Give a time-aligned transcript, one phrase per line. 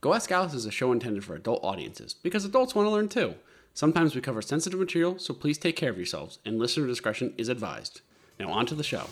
[0.00, 3.08] Go Ask Alice is a show intended for adult audiences because adults want to learn
[3.08, 3.34] too.
[3.74, 7.48] Sometimes we cover sensitive material, so please take care of yourselves, and listener discretion is
[7.48, 8.00] advised.
[8.38, 9.02] Now, on to the show.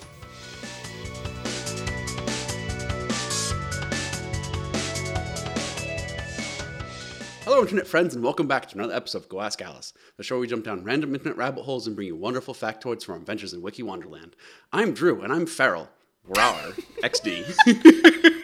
[7.43, 10.37] Hello, internet friends, and welcome back to another episode of Go Ask Alice, the show
[10.37, 13.21] where we jump down random internet rabbit holes and bring you wonderful factoids from our
[13.21, 14.37] adventures in Wiki Wonderland.
[14.73, 15.89] I'm Drew, and I'm feral.
[16.30, 18.33] Rawr, XD.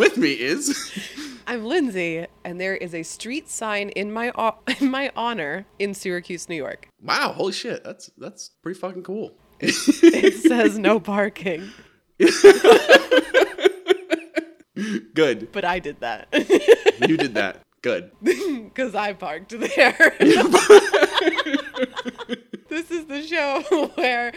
[0.00, 0.98] With me is.
[1.46, 5.92] I'm Lindsay, and there is a street sign in my o- in my honor in
[5.92, 6.88] Syracuse, New York.
[7.02, 9.34] Wow, holy shit, that's that's pretty fucking cool.
[9.60, 11.68] It says no parking,
[15.12, 16.28] Good, but I did that
[17.06, 17.60] you did that.
[17.82, 18.10] Good.
[18.22, 20.14] because I parked there.
[22.70, 24.32] this is the show where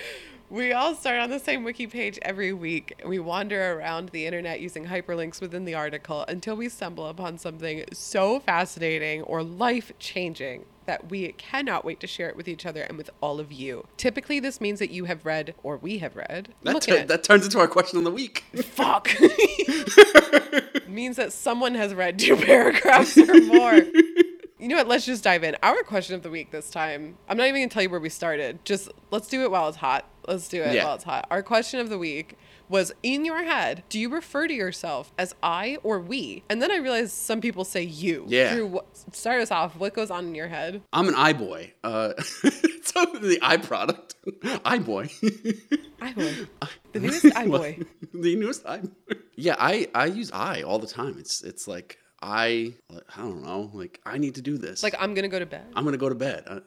[0.50, 3.02] we all start on the same wiki page every week.
[3.06, 7.84] We wander around the internet using hyperlinks within the article until we stumble upon something
[7.92, 12.82] so fascinating or life changing that we cannot wait to share it with each other
[12.82, 13.88] and with all of you.
[13.98, 16.54] Typically, this means that you have read or we have read.
[16.64, 18.44] That, tur- that turns into our question of the week.
[18.64, 19.10] fuck
[20.88, 23.76] means that someone has read two paragraphs or more.
[24.60, 24.88] You know what?
[24.88, 25.58] Let's just dive in.
[25.64, 27.18] Our question of the week this time.
[27.28, 28.64] I'm not even gonna tell you where we started.
[28.64, 30.06] Just let's do it while it's hot.
[30.28, 30.86] Let's do it Yeah.
[30.86, 31.28] while it's hot.
[31.32, 32.38] Our question of the week
[32.70, 36.44] was in your head, do you refer to yourself as I or we?
[36.50, 38.26] And then I realized some people say you.
[38.28, 38.56] Yeah.
[38.56, 38.80] Drew,
[39.12, 39.76] start us off.
[39.76, 40.82] What goes on in your head?
[40.94, 41.74] I'm an eye boy.
[41.84, 44.16] Uh, so the eye product,
[44.66, 45.10] eye boy.
[46.02, 46.34] I boy.
[46.94, 47.80] The newest I boy.
[48.14, 48.82] the newest eye.
[49.36, 51.16] Yeah, I I use I all the time.
[51.18, 53.72] It's it's like I I don't know.
[53.74, 54.84] Like I need to do this.
[54.84, 55.66] Like I'm gonna go to bed.
[55.76, 56.44] I'm gonna go to bed.
[56.46, 56.60] Uh,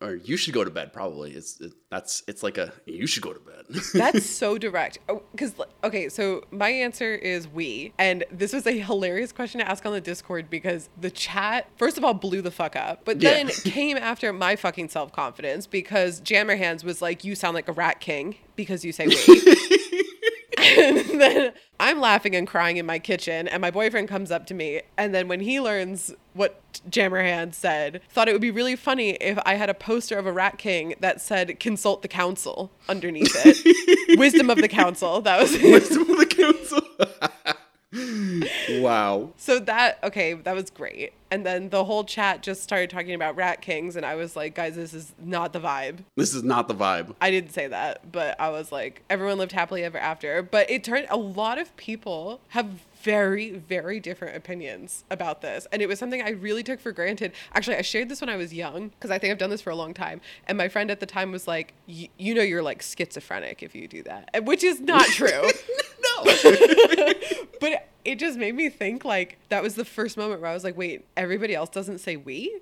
[0.00, 0.92] or, or you should go to bed.
[0.92, 1.32] Probably.
[1.32, 3.64] It's it, that's it's like a you should go to bed.
[3.94, 4.98] That's so direct.
[5.08, 7.94] Oh, because, okay, so my answer is we.
[7.98, 11.96] And this was a hilarious question to ask on the Discord because the chat, first
[11.96, 13.30] of all, blew the fuck up, but Yeah.
[13.30, 17.68] then came after my fucking self confidence because Jammer Hands was like, you sound like
[17.68, 19.14] a rat king because you say we.
[20.78, 24.54] and then I'm laughing and crying in my kitchen, and my boyfriend comes up to
[24.54, 24.82] me.
[24.96, 29.10] And then when he learns what Jammer Hand said, thought it would be really funny
[29.10, 33.34] if I had a poster of a rat king that said "Consult the council" underneath
[33.44, 34.18] it.
[34.18, 35.20] Wisdom of the council.
[35.20, 36.80] That was Wisdom of the council.
[38.80, 39.30] wow.
[39.36, 40.34] so that okay.
[40.34, 41.12] That was great.
[41.30, 44.54] And then the whole chat just started talking about rat kings, and I was like,
[44.54, 45.98] guys, this is not the vibe.
[46.16, 47.14] This is not the vibe.
[47.20, 50.42] I didn't say that, but I was like, everyone lived happily ever after.
[50.42, 55.66] But it turned a lot of people have very, very different opinions about this.
[55.70, 57.32] And it was something I really took for granted.
[57.52, 59.70] Actually, I shared this when I was young because I think I've done this for
[59.70, 60.20] a long time.
[60.48, 63.74] And my friend at the time was like, "Y- you know, you're like schizophrenic if
[63.74, 65.28] you do that, which is not true.
[66.02, 66.24] No.
[67.60, 70.64] but it just made me think like that was the first moment where I was
[70.64, 72.60] like, wait, everybody else doesn't say we?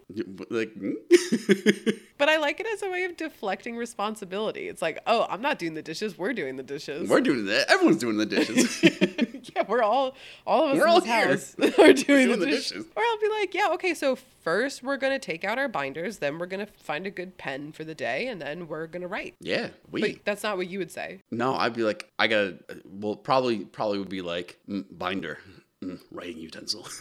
[0.50, 0.72] like.
[0.74, 0.92] hmm?
[2.18, 4.68] But I like it as a way of deflecting responsibility.
[4.68, 6.16] It's like, oh, I'm not doing the dishes.
[6.16, 7.08] We're doing the dishes.
[7.08, 7.68] We're doing that.
[7.68, 8.80] Everyone's doing the dishes.
[9.56, 10.14] yeah, we're all
[10.46, 11.26] all of us We're in all this here.
[11.28, 12.68] house are doing, Doing the, the dishes.
[12.70, 12.86] dishes.
[12.94, 16.38] Or I'll be like, yeah, okay, so first we're gonna take out our binders, then
[16.38, 19.34] we're gonna find a good pen for the day, and then we're gonna write.
[19.40, 20.00] yeah, we.
[20.00, 21.20] But that's not what you would say.
[21.30, 22.58] No, I'd be like, I gotta.
[22.84, 25.38] Well, probably, probably would be like mm, binder,
[25.82, 26.86] mm, writing utensil,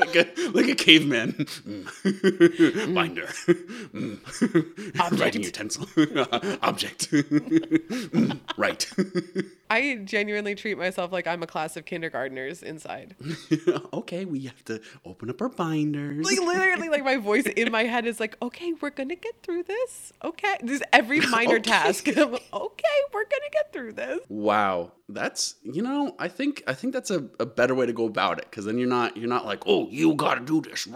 [0.00, 1.32] like, a, like a caveman.
[1.32, 2.94] Mm.
[2.94, 3.26] binder,
[3.94, 5.18] mm.
[5.20, 5.86] writing utensil,
[6.62, 8.90] object, Mm, right.
[9.68, 13.16] I genuinely treat myself like I'm a class of kindergartners inside.
[13.92, 16.24] okay, we have to open up our binders.
[16.24, 19.64] Like literally, like my voice in my head is like, okay, we're gonna get through
[19.64, 20.12] this.
[20.24, 21.70] Okay, this every minor Okay.
[21.70, 22.08] task.
[22.08, 24.20] I'm okay, we're gonna get through this.
[24.28, 28.06] Wow, that's you know, I think I think that's a, a better way to go
[28.06, 30.86] about it because then you're not you're not like, oh, you gotta do this.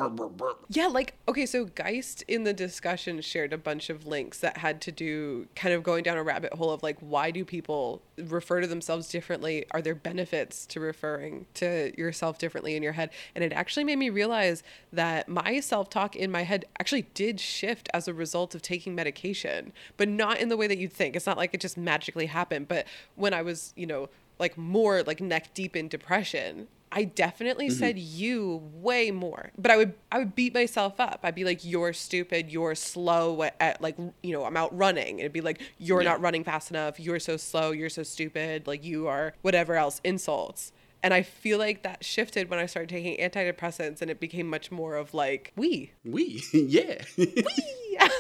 [0.69, 4.81] Yeah, like okay, so Geist in the discussion shared a bunch of links that had
[4.83, 8.61] to do kind of going down a rabbit hole of like why do people refer
[8.61, 9.65] to themselves differently?
[9.71, 13.11] Are there benefits to referring to yourself differently in your head?
[13.35, 14.63] And it actually made me realize
[14.93, 19.73] that my self-talk in my head actually did shift as a result of taking medication,
[19.97, 21.17] but not in the way that you'd think.
[21.17, 24.09] It's not like it just magically happened, but when I was, you know,
[24.41, 27.79] like more like neck deep in depression, I definitely mm-hmm.
[27.79, 29.53] said you way more.
[29.57, 31.21] But I would I would beat myself up.
[31.23, 35.21] I'd be like, You're stupid, you're slow at, at, like you know, I'm out running.
[35.21, 36.11] It'd be like, You're Yeah.
[36.11, 40.01] not running fast enough, you're so slow, you're so stupid, like you are whatever else,
[40.03, 40.73] insults.
[41.03, 44.71] And I feel like that shifted when I started taking antidepressants and it became much
[44.71, 45.93] more of like, we.
[46.05, 47.03] We yeah.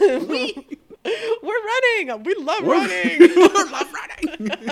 [0.06, 0.66] we.
[1.42, 2.22] We're running.
[2.24, 3.18] We love We're- running.
[3.20, 4.70] we love running.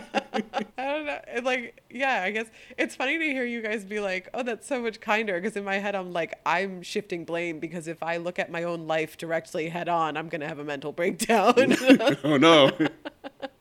[0.78, 1.18] I don't know.
[1.28, 2.46] It, like, yeah, I guess
[2.76, 5.64] it's funny to hear you guys be like, "Oh, that's so much kinder." Because in
[5.64, 9.16] my head, I'm like, I'm shifting blame because if I look at my own life
[9.16, 11.54] directly head on, I'm gonna have a mental breakdown.
[12.24, 12.70] oh no.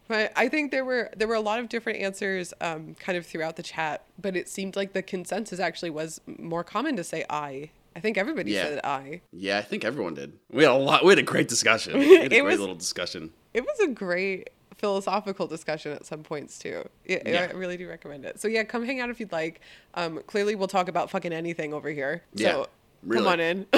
[0.09, 3.25] But I think there were there were a lot of different answers, um, kind of
[3.25, 4.05] throughout the chat.
[4.17, 7.71] But it seemed like the consensus actually was more common to say I.
[7.93, 8.63] I think everybody Yeah.
[8.63, 9.19] said I.
[9.33, 10.31] Yeah, I think everyone did.
[10.49, 11.03] We had a lot.
[11.03, 11.93] We had a great discussion.
[11.99, 13.33] We had a great was- little discussion.
[13.53, 16.87] It was a great philosophical discussion at some points too.
[17.05, 17.47] Yeah, Yeah.
[17.49, 18.39] I really do recommend it.
[18.39, 19.61] So yeah, come hang out if you'd like.
[19.95, 22.23] Um, clearly we'll talk about fucking anything over here.
[22.33, 22.67] Yeah, So
[23.03, 23.23] really.
[23.23, 23.65] come on in.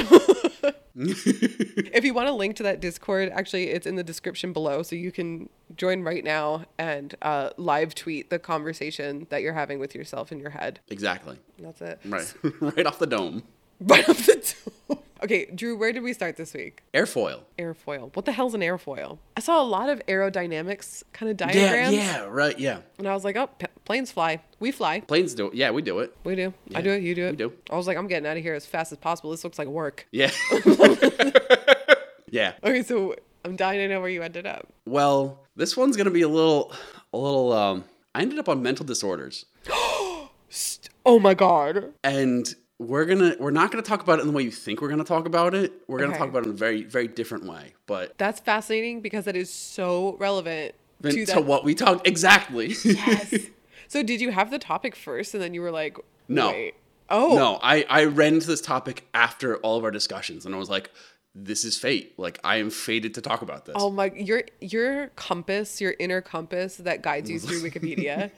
[0.96, 4.96] if you want a link to that Discord, actually it's in the description below, so
[4.96, 9.96] you can join right now and uh, live tweet the conversation that you're having with
[9.96, 10.80] yourself in your head.
[10.90, 11.38] Exactly.
[11.60, 12.00] That's it.
[12.06, 12.34] Right.
[12.60, 13.44] right off the dome.
[13.80, 14.56] Right off the
[14.90, 14.99] top.
[15.22, 16.82] Okay, Drew, where did we start this week?
[16.94, 17.42] Airfoil.
[17.58, 18.16] Airfoil.
[18.16, 19.18] What the hell's an airfoil?
[19.36, 21.94] I saw a lot of aerodynamics kind of Yeah, diagrams.
[21.96, 22.80] yeah, yeah, right, yeah.
[22.98, 24.42] And I was like, oh, p- planes fly.
[24.62, 25.02] We fly.
[25.02, 25.56] Planes do it.
[25.56, 26.16] Yeah, we do it.
[26.24, 26.54] We do.
[26.74, 27.04] I do it.
[27.04, 27.32] You do it.
[27.32, 27.52] we do.
[27.70, 29.32] I was like, I'm getting out of here as fast as possible.
[29.32, 30.08] This looks like work.
[30.12, 30.32] Yeah.
[32.30, 32.54] yeah.
[32.64, 34.68] Okay, so I'm dying to know where you ended up.
[34.86, 36.72] Well, this one's gonna be a little,
[37.14, 37.52] a little.
[37.54, 37.84] Um,
[38.16, 41.94] I ended up on mental disorders, oh my god.
[42.04, 44.90] and we're gonna, we're not gonna talk about it in the way you think we're
[44.90, 45.74] gonna talk about it.
[45.88, 46.20] We're gonna Okay.
[46.20, 47.74] talk about it in a very, very different way.
[47.86, 50.74] But That's fascinating because that is so relevant
[51.04, 51.46] to, to that.
[51.46, 52.74] what we talked exactly.
[52.84, 53.36] Yes.
[53.88, 55.98] so did you have the topic first and then you were like,
[56.28, 56.48] No.
[56.50, 56.76] wait.
[57.12, 57.36] Oh.
[57.36, 60.70] No, I, I ran into this topic after all of our discussions, and I was
[60.70, 60.92] like,
[61.34, 62.14] "This is fate.
[62.20, 66.22] Like, I am fated to talk about this." Oh my your your compass, your inner
[66.22, 68.30] compass that guides you through Wikipedia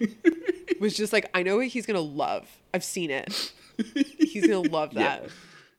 [0.79, 2.47] was just like, I know what he's gonna love.
[2.73, 3.51] I've seen it.
[4.19, 5.29] He's gonna love that.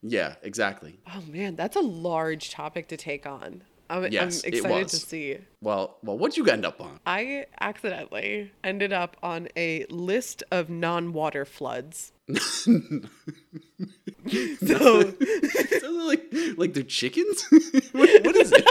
[0.02, 0.98] Yeah, exactly.
[1.06, 3.62] Oh man, that's a large topic to take on.
[3.90, 5.38] I'm, Yes, I'm it excited to see.
[5.60, 6.98] Well, well, what'd you end up on?
[7.06, 12.12] I accidentally ended up on a list of non-water floods.
[12.34, 12.40] so
[14.66, 17.44] So, like, like they're chickens?
[17.92, 18.66] what, what is it?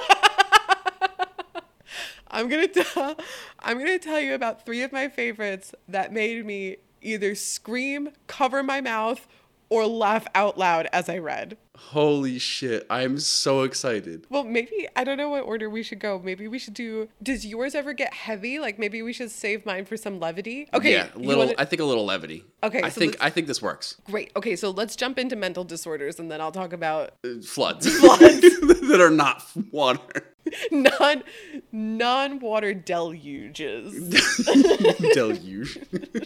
[2.34, 3.16] I'm gonna tell
[3.60, 8.64] I'm gonna tell you about three of my favorites that made me either scream, cover
[8.64, 9.28] my mouth,
[9.70, 11.58] or laugh out loud as I read.
[11.78, 12.86] Holy shit!
[12.92, 14.28] I am so excited.
[14.30, 16.22] Well, maybe I don't know what order we should go.
[16.24, 17.08] Maybe we should do.
[17.24, 18.60] Does yours ever get heavy?
[18.60, 20.68] Like maybe we should save mine for some levity.
[20.76, 21.46] Okay, yeah, little.
[21.46, 22.46] wanna- I think a little levity.
[22.64, 23.96] Okay, I so think I think this works.
[24.04, 24.32] great.
[24.36, 28.42] Okay, so let's jump into mental disorders, and then I'll talk about Uh, Floods, Floods.
[28.90, 30.31] that are not water.
[30.72, 31.24] non
[31.72, 33.94] non water deluges.
[35.14, 35.78] Deluge.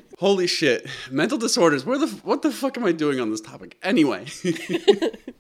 [0.20, 0.88] Holy shit!
[1.12, 1.86] Mental disorders.
[1.86, 3.78] Where the what the fuck am I doing on this topic?
[3.84, 4.26] Anyway,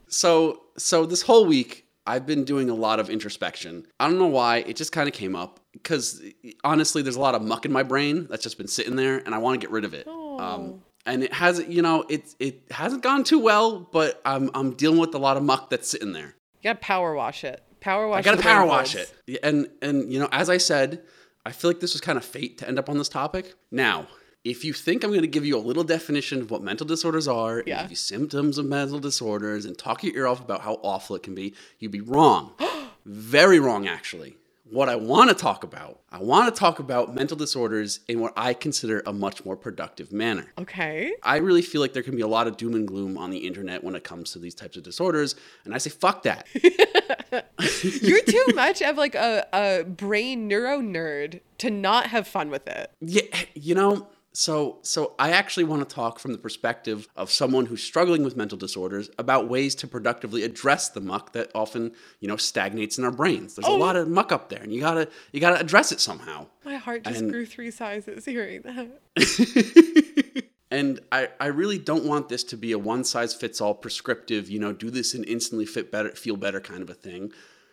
[0.07, 3.87] so so this whole week I've been doing a lot of introspection.
[3.99, 4.57] I don't know why.
[4.57, 6.21] It just kind of came up because
[6.63, 9.33] honestly, there's a lot of muck in my brain that's just been sitting there, and
[9.33, 10.05] I want to get rid of it.
[10.07, 10.39] Oh.
[10.39, 14.71] Um, and it hasn't, you know, it it hasn't gone too well, but I'm I'm
[14.71, 16.35] dealing with a lot of muck that's sitting there.
[16.61, 17.63] You gotta power wash it.
[17.85, 18.17] Power wash.
[18.19, 19.13] I gotta power wash it.
[19.43, 21.03] And and you know, as I said,
[21.45, 23.53] I feel like this was kind of fate to end up on this topic.
[23.69, 24.07] Now,
[24.43, 27.59] if you think I'm gonna give you a little definition of what mental disorders are,
[27.59, 27.83] and Yeah.
[27.83, 31.21] give you symptoms of mental disorders, and talk your ear off about how awful it
[31.21, 32.53] can be, you'd be wrong.
[33.05, 34.35] Very wrong, actually.
[34.67, 38.33] What I want to talk about, I want to talk about mental disorders in what
[38.35, 40.51] I consider a much more productive manner.
[40.57, 41.13] Okay.
[41.21, 43.37] I really feel like there can be a lot of doom and gloom on the
[43.37, 46.47] internet when it comes to these types of disorders, and I say fuck that.
[48.01, 52.67] You're too much of like a, a brain neuro nerd to not have fun with
[52.67, 52.89] it.
[53.01, 53.21] Yeah,
[53.53, 57.81] you know, so so I actually want to talk from the perspective of someone who's
[57.81, 62.35] struggling with mental disorders about ways to productively address the muck that often, you know,
[62.37, 63.55] stagnates in our brains.
[63.55, 63.77] There's a Oh.
[63.77, 66.47] lot of muck up there and you got to you got to address it somehow.
[66.65, 70.43] My heart just And- grew three sizes hearing that.
[70.71, 74.49] and I, I really don't want this to be a one size fits all prescriptive,
[74.49, 77.31] you know, do this and instantly fit better, feel better kind of a thing.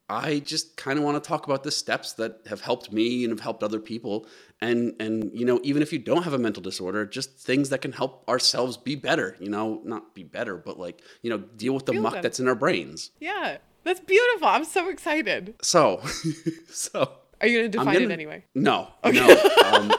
[0.09, 3.31] I just kind of want to talk about the steps that have helped me and
[3.31, 4.27] have helped other people.
[4.63, 7.83] And, and, you know, even if you don't have a mental disorder, just things that
[7.83, 11.75] can help ourselves be better, you know, not be better, but like, you know, deal
[11.75, 12.23] with the Feel muck better.
[12.23, 13.11] that's in our brains.
[13.19, 14.47] Yeah, that's beautiful.
[14.47, 15.55] I'm so excited.
[15.63, 16.01] So,
[16.71, 18.45] so Are you gonna define I'm it anyway?
[18.55, 19.53] No, no.
[19.67, 19.93] Um,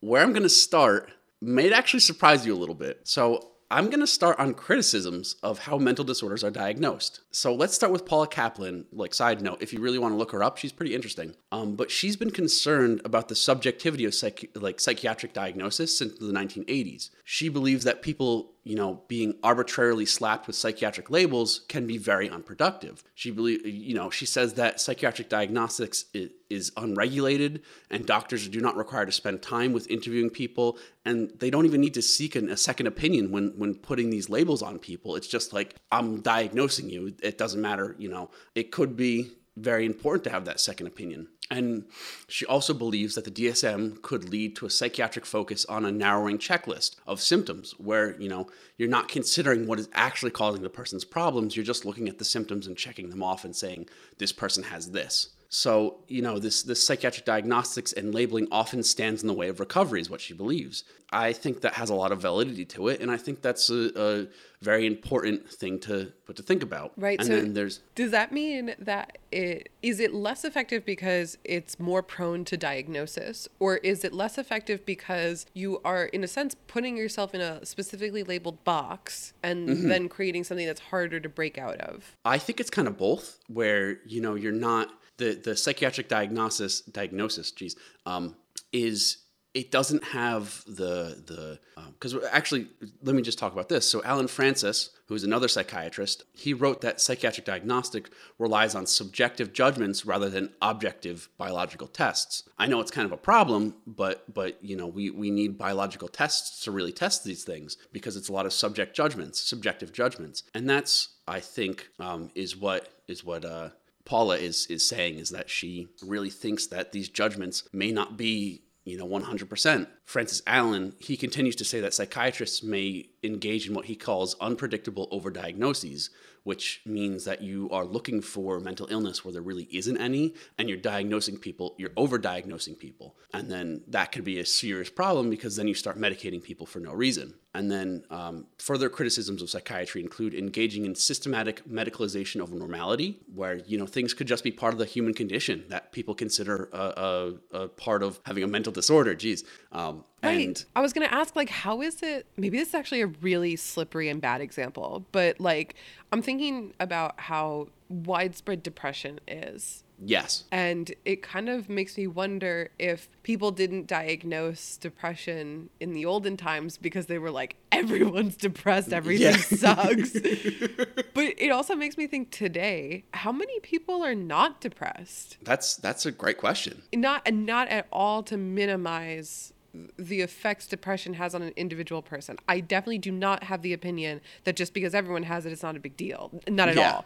[0.00, 3.00] where I'm going to start may actually surprise you a little bit.
[3.04, 7.20] So I'm going to start on criticisms of how mental disorders are diagnosed.
[7.30, 8.86] So let's start with Paula Caplan.
[8.92, 11.34] Like side note, if you really want to look her up, she's pretty interesting.
[11.52, 16.32] Um, but she's been concerned about the subjectivity of psych- like psychiatric diagnosis since the
[16.32, 17.10] 1980s.
[17.24, 22.28] She believes that people you know, being arbitrarily slapped with psychiatric labels can be very
[22.28, 23.02] unproductive.
[23.14, 28.60] She believe, you know, she says that psychiatric diagnostics is, is unregulated and doctors do
[28.60, 32.36] not require to spend time with interviewing people and they don't even need to seek
[32.36, 35.16] an, a second opinion when when putting these labels on people.
[35.16, 37.14] It's just like I'm diagnosing you.
[37.22, 38.28] It doesn't matter, you know.
[38.54, 41.28] It could be very important to have that second opinion.
[41.50, 41.86] And
[42.28, 46.38] she also believes that the DSM could lead to a psychiatric focus on a narrowing
[46.38, 51.06] checklist of symptoms where, you know, you're not considering what is actually causing the person's
[51.06, 53.88] problems, you're just looking at the symptoms and checking them off and saying
[54.18, 55.30] this person has this.
[55.50, 59.60] So, you know, this, this psychiatric diagnostics and labeling often stands in the way of
[59.60, 60.84] recovery, is what she believes.
[61.10, 63.90] I think that has a lot of validity to it, and I think that's a,
[63.96, 64.26] a
[64.60, 66.92] very important thing to put to think about.
[66.98, 67.18] Right.
[67.18, 71.80] And so then there's does that mean that it is it less effective because it's
[71.80, 76.54] more prone to diagnosis, or is it less effective because you are in a sense
[76.66, 79.88] putting yourself in a specifically labeled box and Mm-hmm.
[79.88, 82.16] then creating something that's harder to break out of?
[82.26, 86.80] I think it's kind of both, where you know you're not the the psychiatric diagnosis
[86.80, 88.34] diagnosis, geez, um,
[88.72, 89.18] is
[89.54, 91.58] it doesn't have the the
[91.92, 92.68] because actually
[93.02, 93.90] let me just talk about this.
[93.90, 99.52] So Allen Frances, who is another psychiatrist, he wrote that psychiatric diagnostic relies on subjective
[99.52, 102.48] judgments rather than objective biological tests.
[102.58, 106.08] I know it's kind of a problem, but but you know we we need biological
[106.08, 110.42] tests to really test these things because it's a lot of subject judgments, subjective judgments,
[110.54, 113.44] and that's I think um, is what is what.
[113.44, 113.70] Uh,
[114.08, 118.62] Paula is is saying is that she really thinks that these judgments may not be
[118.84, 119.86] you know 100%.
[120.08, 125.06] Frances Allen, he continues to say that psychiatrists may engage in what he calls unpredictable
[125.12, 126.08] overdiagnoses,
[126.44, 130.66] which means that you are looking for mental illness where there really isn't any and
[130.66, 133.16] you're diagnosing people, you're overdiagnosing people.
[133.34, 136.80] And then that could be a serious problem because then you start medicating people for
[136.80, 137.34] no reason.
[137.54, 143.56] And then um, further criticisms of psychiatry include engaging in systematic medicalization of normality, where
[143.56, 146.78] you know things could just be part of the human condition that people consider a,
[146.78, 149.14] a, a part of having a mental disorder.
[149.14, 150.46] Geez, um, Right.
[150.46, 152.26] and I was going to ask, like, how is it?
[152.36, 155.74] Maybe this is actually a really slippery and bad example, but like,
[156.12, 159.84] I'm thinking about how widespread depression is.
[160.04, 166.04] yes, And it kind of makes me wonder if people didn't diagnose depression in the
[166.04, 169.36] olden times because they were like, everyone's depressed, everything Yeah.
[169.36, 170.12] sucks.
[171.14, 175.38] but it also makes me think today, how many people are not depressed?
[175.42, 176.82] that's that's a great question.
[176.92, 179.52] Not and not at all to minimize
[179.98, 182.36] the effects depression has on an individual person.
[182.48, 185.76] I definitely do not have the opinion that just because everyone has it, it's not
[185.76, 186.30] a big deal.
[186.48, 186.92] Not at Yeah.
[186.92, 187.04] all.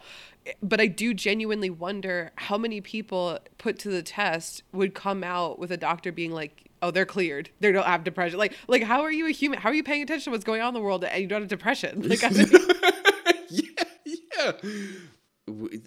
[0.61, 5.59] But I do genuinely wonder how many people put to the test would come out
[5.59, 7.49] with a doctor being like, "Oh, they're cleared.
[7.59, 9.59] They don't have depression." Like, like how are you a human?
[9.59, 11.41] How are you paying attention to what's going on in the world and you don't
[11.41, 12.07] have depression?
[12.09, 12.47] Like, I mean,
[13.49, 14.51] yeah, yeah.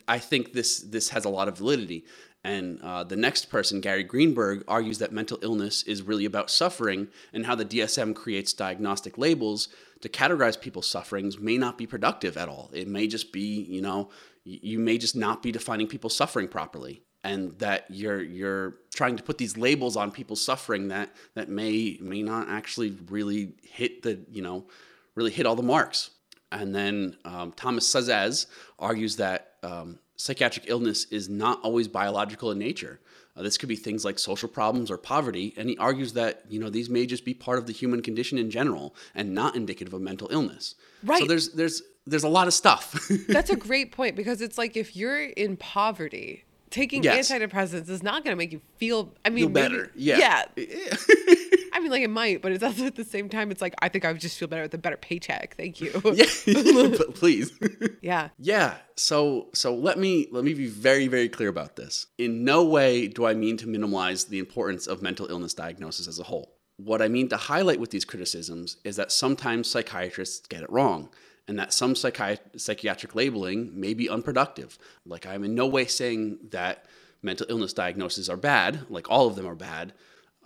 [0.09, 2.05] I think this this has a lot of validity.
[2.47, 7.09] And uh, the next person, Gary Greenberg, argues that mental illness is really about suffering,
[7.33, 9.69] and how the DSM creates diagnostic labels
[10.01, 12.71] to categorize people's sufferings may not be productive at all.
[12.73, 14.11] It may just be, you know,
[14.45, 19.25] you may just not be defining people's suffering properly, and that you're you're trying to
[19.25, 24.21] put these labels on people's suffering that that may may not actually really hit the
[24.31, 24.69] you know
[25.17, 26.11] really hit all the marks.
[26.53, 28.47] And then um, Thomas Szasz
[28.79, 33.01] argues that um, psychiatric illness is not always biological in nature.
[33.37, 36.59] Uh, this could be things like social problems or poverty, and he argues that you
[36.59, 39.93] know these may just be part of the human condition in general and not indicative
[39.93, 40.75] of mental illness.
[41.05, 41.21] Right.
[41.21, 43.09] So there's there's there's a lot of stuff.
[43.29, 47.31] that's a great point because it's like if you're in poverty, taking Yes.
[47.31, 49.13] antidepressants is not going to make you feel.
[49.25, 49.91] I mean, Feel maybe- better.
[49.95, 50.45] Yeah.
[50.57, 50.65] yeah.
[51.77, 53.91] I mean, like it might, but it's also at the same time, it's like I
[53.91, 55.57] think I would just feel better with a better paycheck.
[55.59, 55.93] Thank you.
[56.15, 56.25] yeah.
[57.15, 57.53] Please.
[58.01, 58.31] yeah.
[58.39, 58.77] Yeah.
[58.97, 62.07] So so let me let me be very very clear about this.
[62.17, 66.19] In no way do I mean to minimize the importance of mental illness diagnosis as
[66.19, 66.57] a whole.
[66.79, 71.11] What I mean to highlight with these criticisms is that sometimes psychiatrists get it wrong
[71.47, 74.79] and that some psychi- psychiatric labeling may be unproductive.
[75.05, 76.87] Like I'm in no way saying that
[77.21, 79.93] mental illness diagnoses are bad, like all of them are bad.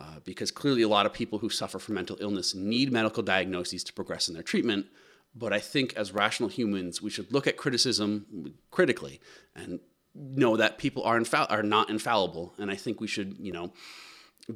[0.00, 3.85] Uh, because clearly, a lot of people who suffer from mental illness need medical diagnoses
[3.85, 4.87] to progress in their treatment.
[5.35, 9.21] But I think as rational humans, we should look at criticism critically
[9.54, 9.78] and
[10.14, 12.54] know that people are infal- are not infallible.
[12.59, 13.73] And I think we should, you know,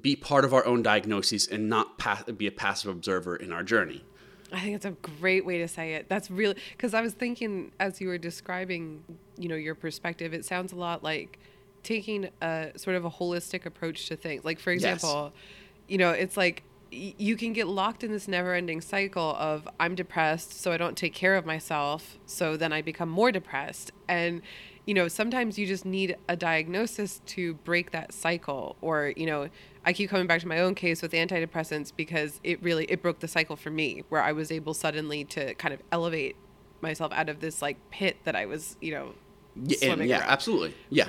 [0.01, 3.63] be part of our own diagnoses and not pa- be a passive observer in our
[3.63, 4.03] journey.
[4.53, 6.09] I think it's a great way to say it.
[6.09, 9.05] That's really because I was thinking as you were describing,
[9.37, 11.39] you know, your perspective, it sounds a lot like
[11.85, 14.45] taking a sort of a holistic approach to things.
[14.45, 14.83] Like for Yes.
[14.85, 15.33] example,
[15.87, 16.63] you know, it's like
[16.93, 20.97] y- you can get locked in this never-ending cycle of I'm depressed, so I don't
[20.97, 23.93] take care of myself, so then I become more depressed.
[24.09, 24.43] And
[24.87, 29.49] you know, sometimes you just need a diagnosis to break that cycle or, you know,
[29.83, 33.21] I keep coming back to my own case with antidepressants because it really it broke
[33.21, 36.37] the cycle for me where I was able suddenly to kind of elevate
[36.83, 39.15] myself out of this like pit that I was, you know,
[39.57, 40.75] Yeah, yeah, absolutely.
[40.91, 41.09] Yeah.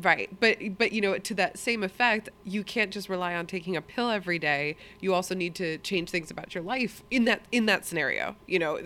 [0.00, 0.28] Right.
[0.38, 3.82] But but you know, to that same effect, you can't just rely on taking a
[3.82, 4.76] pill every day.
[5.00, 8.36] You also need to change things about your life in that in that scenario.
[8.46, 8.80] You know,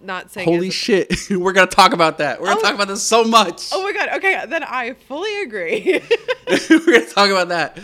[0.00, 1.12] not saying Holy a- shit.
[1.30, 2.40] We're going to talk about that.
[2.40, 2.60] We're going Oh.
[2.60, 3.70] to talk about this so much.
[3.72, 4.08] Oh my god.
[4.16, 6.00] Okay, then I fully agree.
[6.70, 7.78] We're going to talk about that.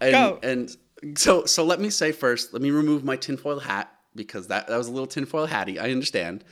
[0.00, 0.38] And, Go.
[0.42, 0.76] And
[1.18, 4.76] so, so let me say first, let me remove my tinfoil hat because that, that
[4.76, 5.78] was a little tinfoil hatty.
[5.78, 6.44] I understand.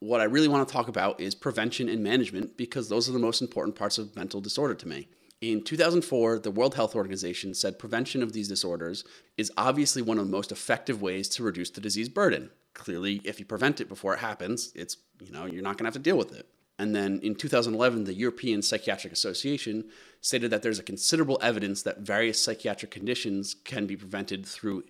[0.00, 3.18] What I really want to talk about is prevention and management because those are the
[3.18, 5.08] most important parts of mental disorder to me.
[5.40, 9.04] In 2004, the World Health Organization said prevention of these disorders
[9.36, 12.50] is obviously one of the most effective ways to reduce the disease burden.
[12.72, 15.88] Clearly, if you prevent it before it happens, it's, you know, you're not going to
[15.88, 16.48] have to deal with it.
[16.78, 19.84] And then in 2011, the European Psychiatric Association
[20.20, 24.84] stated that there's a considerable evidence that various psychiatric conditions can be prevented through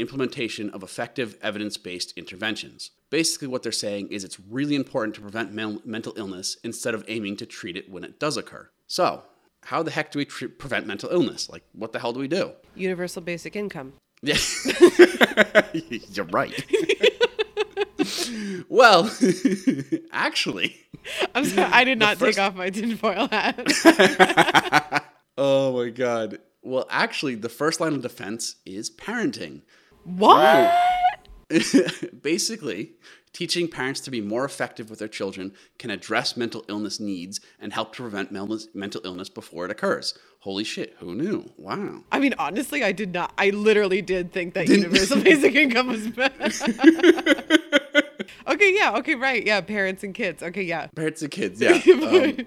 [0.00, 2.90] implementation of effective evidence based interventions.
[3.10, 7.04] Basically, what they're saying is it's really important to prevent men- mental illness instead of
[7.08, 8.70] aiming to treat it when it does occur.
[8.86, 9.22] So,
[9.64, 11.48] how the heck do we tre- prevent mental illness?
[11.50, 12.52] Like, what the hell do we do?
[12.74, 13.92] Universal basic income.
[14.22, 14.36] Yeah,
[16.12, 16.52] you're right.
[18.68, 19.10] well,
[20.12, 20.76] actually,
[21.34, 25.04] I'm sorry, I did not first- take off my tinfoil hat.
[25.38, 26.38] oh my god.
[26.62, 29.62] Well, actually, the first line of defense is parenting.
[30.04, 30.72] What?
[32.22, 32.92] Basically,
[33.32, 37.72] teaching parents to be more effective with their children can address mental illness needs and
[37.72, 40.16] help to prevent mental illness before it occurs.
[40.40, 41.50] Holy shit, who knew?
[41.56, 42.04] Wow.
[42.10, 43.32] I mean, honestly, I did not.
[43.36, 46.32] I literally did think that universal basic income was bad.
[48.48, 50.42] okay, yeah, okay, right, yeah, parents and kids.
[50.42, 50.86] Okay, yeah.
[50.88, 51.72] Parents and kids, yeah.
[51.72, 52.46] Um, then,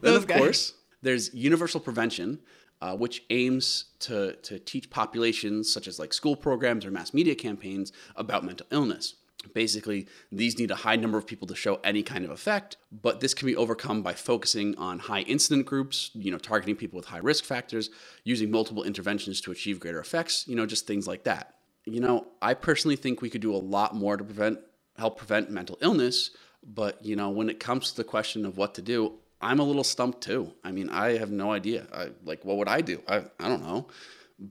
[0.00, 0.38] Those of guys.
[0.38, 2.40] course, there's universal prevention,
[2.80, 7.34] uh, which aims to, to teach populations, such as like school programs or mass media
[7.34, 9.14] campaigns, about mental illness.
[9.54, 13.20] Basically, these need a high number of people to show any kind of effect, but
[13.20, 17.06] this can be overcome by focusing on high incident groups, you know, targeting people with
[17.06, 17.90] high risk factors,
[18.24, 21.54] using multiple interventions to achieve greater effects, you know, just things like that.
[21.84, 24.58] You know, I personally think we could do a lot more to prevent
[24.96, 26.30] help prevent mental illness,
[26.64, 29.64] but you know, when it comes to the question of what to do, I'm a
[29.64, 30.52] little stumped too.
[30.64, 31.86] I mean, I have no idea.
[31.92, 33.02] I like what would I do?
[33.08, 33.88] I I don't know.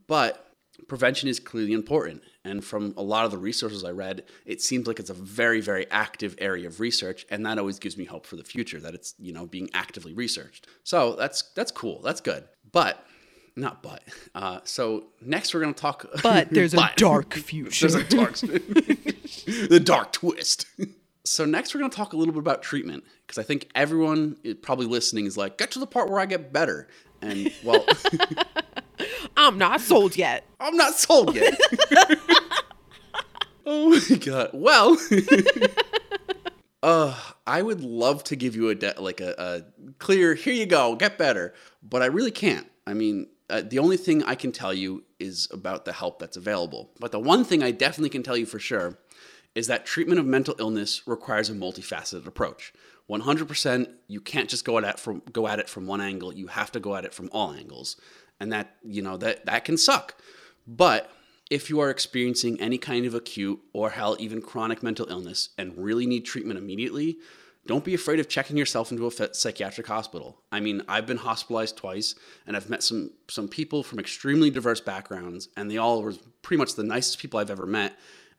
[0.07, 0.45] But
[0.87, 2.23] prevention is clearly important.
[2.43, 5.61] And from a lot of the resources I read, it seems like it's a very,
[5.61, 8.93] very active area of research, and that always gives me hope for the future that
[8.93, 10.67] it's you know being actively researched.
[10.83, 12.01] So that's that's cool.
[12.01, 12.45] That's good.
[12.71, 13.03] But
[13.55, 14.03] not but.
[14.33, 16.05] Uh, so next we're gonna talk.
[16.21, 17.87] But there's a dark future.
[17.87, 20.65] There's a dark, the dark twist.
[21.25, 24.37] So next we're going to talk a little bit about treatment because I think everyone
[24.61, 26.87] probably listening is like, get to the part where I get better.
[27.21, 27.83] And well,
[29.37, 30.45] I'm not sold yet.
[30.59, 31.59] I'm not sold yet.
[33.65, 34.51] oh my god.
[34.53, 34.97] Well,
[36.83, 40.67] uh, I would love to give you a de- like a, a clear here you
[40.67, 42.67] go, get better, but I really can't.
[42.85, 46.37] I mean, uh, the only thing I can tell you is about the help that's
[46.37, 46.91] available.
[46.99, 48.99] But the one thing I definitely can tell you for sure
[49.55, 52.73] is that treatment of mental illness requires a multifaceted approach.
[53.09, 56.47] 100% you can't just go at it from go at it from one angle, you
[56.47, 57.95] have to go at it from all angles.
[58.39, 60.15] And that, you know, that that can suck.
[60.67, 61.09] But
[61.49, 65.77] if you are experiencing any kind of acute or hell even chronic mental illness and
[65.77, 67.17] really need treatment immediately,
[67.67, 70.41] don't be afraid of checking yourself into a psychiatric hospital.
[70.51, 72.15] I mean, I've been hospitalized twice
[72.45, 76.59] and I've met some some people from extremely diverse backgrounds and they all were pretty
[76.59, 77.97] much the nicest people I've ever met.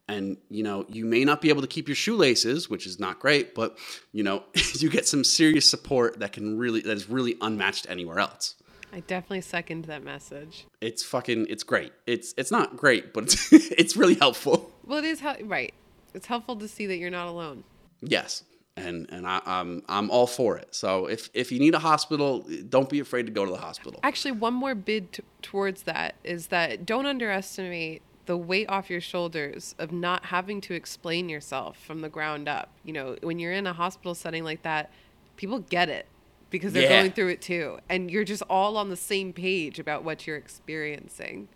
[0.09, 3.19] And you know, you may not be able to keep your shoelaces, which is not
[3.19, 3.77] great, but
[4.13, 8.19] you know, you get some serious support that can really that is really unmatched anywhere
[8.21, 8.55] else
[8.93, 10.65] I definitely second that message.
[10.81, 15.05] it's fucking it's great it's it's not great but it's it's really helpful Well, it
[15.05, 15.75] is how right.
[16.15, 17.65] It's helpful to see that you're not alone.
[18.01, 18.45] yes
[18.77, 22.47] and and I, i'm i'm all for it so if if you need a hospital
[22.69, 26.15] don't be afraid to go to the hospital Actually, one more bid t- towards that
[26.25, 31.79] is that don't underestimate the weight off your shoulders of not having to explain yourself
[31.79, 32.71] from the ground up.
[32.85, 34.91] You know, when you're in a hospital setting like that,
[35.37, 36.07] people get it
[36.51, 37.01] because they're Yeah.
[37.01, 37.79] going through it too.
[37.89, 41.49] And you're just all on the same page about what you're experiencing.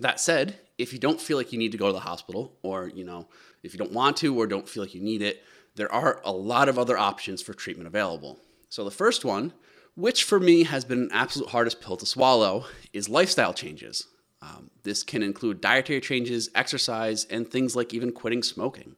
[0.00, 2.88] that said if you don't feel like you need to go to the hospital or
[2.88, 3.28] you know
[3.62, 5.40] if you don't want to or don't feel like you need it
[5.76, 9.52] there are a lot of other options for treatment available so the first one
[9.94, 14.08] which for me has been an absolute hardest pill to swallow is lifestyle changes
[14.44, 18.96] Um, this can include dietary changes, exercise, and things like even quitting smoking.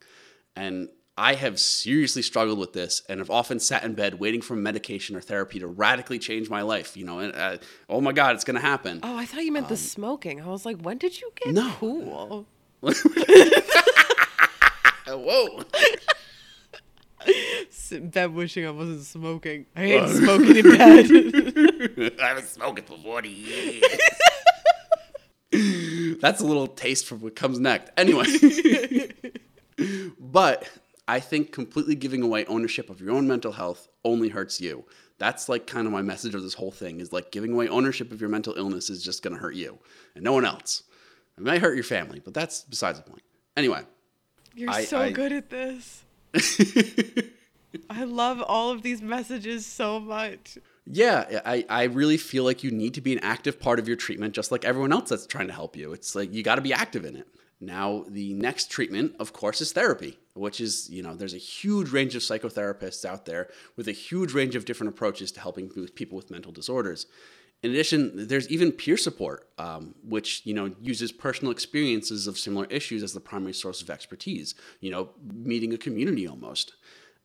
[0.56, 4.56] And I have seriously struggled with this and have often sat in bed waiting for
[4.56, 6.96] medication or therapy to radically change my life.
[6.96, 9.00] You know, and uh, oh my God, it's going to happen.
[9.02, 10.40] Oh, I thought you meant the smoking.
[10.40, 11.70] I was like, when did you get No.
[11.78, 12.46] cool?
[15.08, 15.62] Whoa.
[17.70, 19.66] Sit in bed wishing I wasn't smoking.
[19.76, 21.06] I hate smoking in bed.
[22.22, 23.82] I've been smoking for 40 years.
[26.20, 27.90] That's a little taste for what comes next.
[27.96, 28.24] Anyway.
[30.18, 30.68] but
[31.08, 34.84] I think completely giving away ownership of your own mental health only hurts you.
[35.18, 38.12] That's like kind of my message of this whole thing is like giving away ownership
[38.12, 39.78] of your mental illness is just going to hurt you
[40.14, 40.82] and no one else.
[41.38, 43.22] It might hurt your family, but that's besides the point.
[43.56, 43.82] Anyway,
[44.54, 46.02] You're I- so I- good at this.
[47.90, 50.58] I love all of these messages so much.
[50.88, 53.96] Yeah, I, I really feel like you need to be an active part of your
[53.96, 55.92] treatment, just like everyone else that's trying to help you.
[55.92, 57.26] It's like you got to be active in it.
[57.60, 61.90] Now, the next treatment, of course, is therapy, which is, you know, there's a huge
[61.90, 66.16] range of psychotherapists out there with a huge range of different approaches to helping people
[66.16, 67.06] with mental disorders.
[67.62, 72.66] In addition, there's even peer support, um, which you know uses personal experiences of similar
[72.66, 74.54] issues as the primary source of expertise.
[74.80, 76.74] You know, meeting a community almost.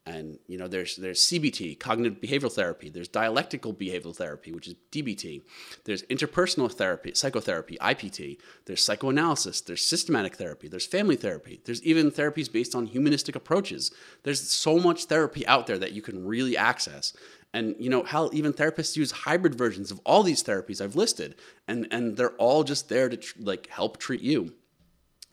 [0.05, 2.89] And you know, there's there's CBT, cognitive behavioral therapy.
[2.89, 5.43] There's dialectical behavioral therapy, which is DBT.
[5.83, 8.39] There's interpersonal therapy, psychotherapy, IPT.
[8.65, 9.61] There's psychoanalysis.
[9.61, 10.67] There's systematic therapy.
[10.67, 11.61] There's family therapy.
[11.65, 13.91] There's even therapies based on humanistic approaches.
[14.23, 17.13] There's so much therapy out there that you can really access.
[17.53, 21.35] And you know, hell, even therapists use hybrid versions of all these therapies I've listed,
[21.67, 24.53] and and they're all just there to tr- like help treat you.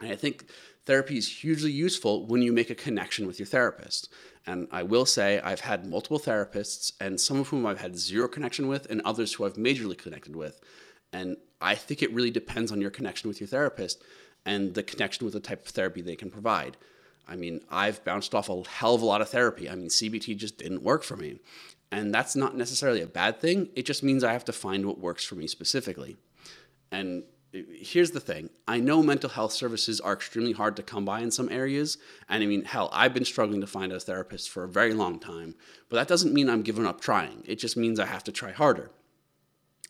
[0.00, 0.46] And I think
[0.88, 4.08] therapy is hugely useful when you make a connection with your therapist.
[4.46, 8.26] And I will say, I've had multiple therapists, and some of whom I've had zero
[8.26, 10.58] connection with, and others who I've majorly connected with.
[11.12, 14.02] And I think it really depends on your connection with your therapist
[14.46, 16.78] and the connection with the type of therapy they can provide.
[17.28, 19.68] I mean, I've bounced off a hell of a lot of therapy.
[19.68, 21.40] I mean, CBT just didn't work for me.
[21.92, 23.68] And that's not necessarily a bad thing.
[23.76, 26.16] It just means I have to find what works for me specifically.
[26.90, 27.24] And
[27.70, 31.30] here's the thing I know mental health services are extremely hard to come by in
[31.30, 31.98] some areas.
[32.28, 35.18] And I mean, hell, I've been struggling to find a therapist for a very long
[35.18, 35.54] time.
[35.88, 37.42] But that doesn't mean I'm giving up trying.
[37.46, 38.90] It just means I have to try harder.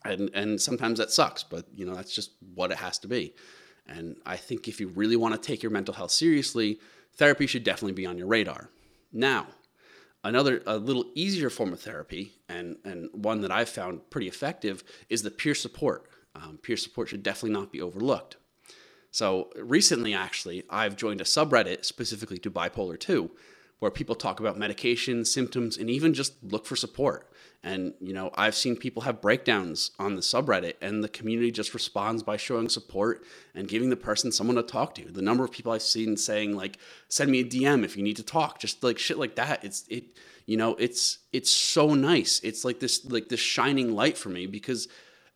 [0.04, 3.34] And, and sometimes that sucks, but you know, that's just what it has to be.
[3.86, 6.78] And I think if you really want to take your mental health seriously,
[7.14, 8.70] therapy should definitely be on your radar.
[9.12, 9.46] Now,
[10.22, 14.84] another a little easier form of therapy and and one that I've found pretty effective
[15.08, 16.08] is the peer support.
[16.42, 18.36] Um, peer support should definitely not be overlooked.
[19.10, 23.30] So recently, actually, I've joined a subreddit specifically to bipolar 2,
[23.78, 27.32] where people talk about medication, symptoms, and even just look for support.
[27.64, 31.74] And, you know, I've seen people have breakdowns on the subreddit, and the community just
[31.74, 33.24] responds by showing support
[33.54, 35.10] and giving the person someone to talk to.
[35.10, 38.16] The number of people I've seen saying, like, send me a DM if you need
[38.16, 39.64] to talk, just like shit like that.
[39.64, 40.04] It's, it,
[40.46, 42.40] you know, it's, it's so nice.
[42.44, 44.86] It's like this, like this shining light for me because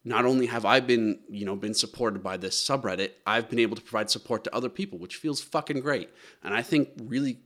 [0.05, 3.77] not only have I been, you know, been supported by this subreddit, I've been able
[3.77, 6.11] to provide support to other people, which feels fucking great.
[6.43, 7.39] And I think really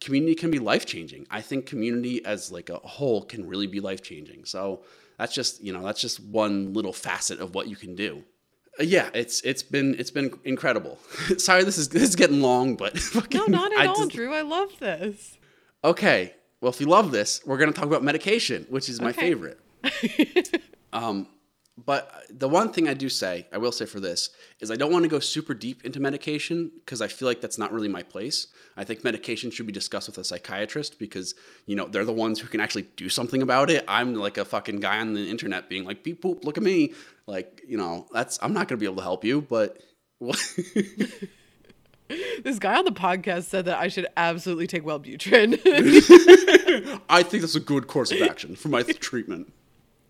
[0.00, 1.26] community can be life changing.
[1.30, 4.44] I think community as like a whole can really be life changing.
[4.44, 4.82] So
[5.18, 8.24] that's just, you know, that's just one little facet of what you can do.
[8.80, 10.98] Uh, yeah, it's it's been it's been incredible.
[11.38, 14.10] Sorry, this is this is getting long, but fucking, No, not at I all, just-
[14.10, 14.34] Drew.
[14.34, 15.38] I love this.
[15.84, 19.10] Okay, well, if you love this, we're going to talk about medication, which is my
[19.10, 19.20] Okay.
[19.20, 19.60] favorite.
[20.92, 21.28] um,
[21.76, 24.92] but the one thing I do say, I will say for this, is I don't
[24.92, 28.02] want to go super deep into medication because I feel like that's not really my
[28.02, 28.46] place.
[28.76, 31.34] I think medication should be discussed with a psychiatrist because,
[31.66, 33.84] you know, they're the ones who can actually do something about it.
[33.88, 36.92] I'm like a fucking guy on the internet being like, beep boop, look at me.
[37.26, 39.80] Like, you know, that's, I'm not going to be able to help you, but.
[42.42, 45.54] This guy on the podcast said that I should absolutely take Wellbutrin.
[47.08, 49.52] I think that's a good course of action for my treatment.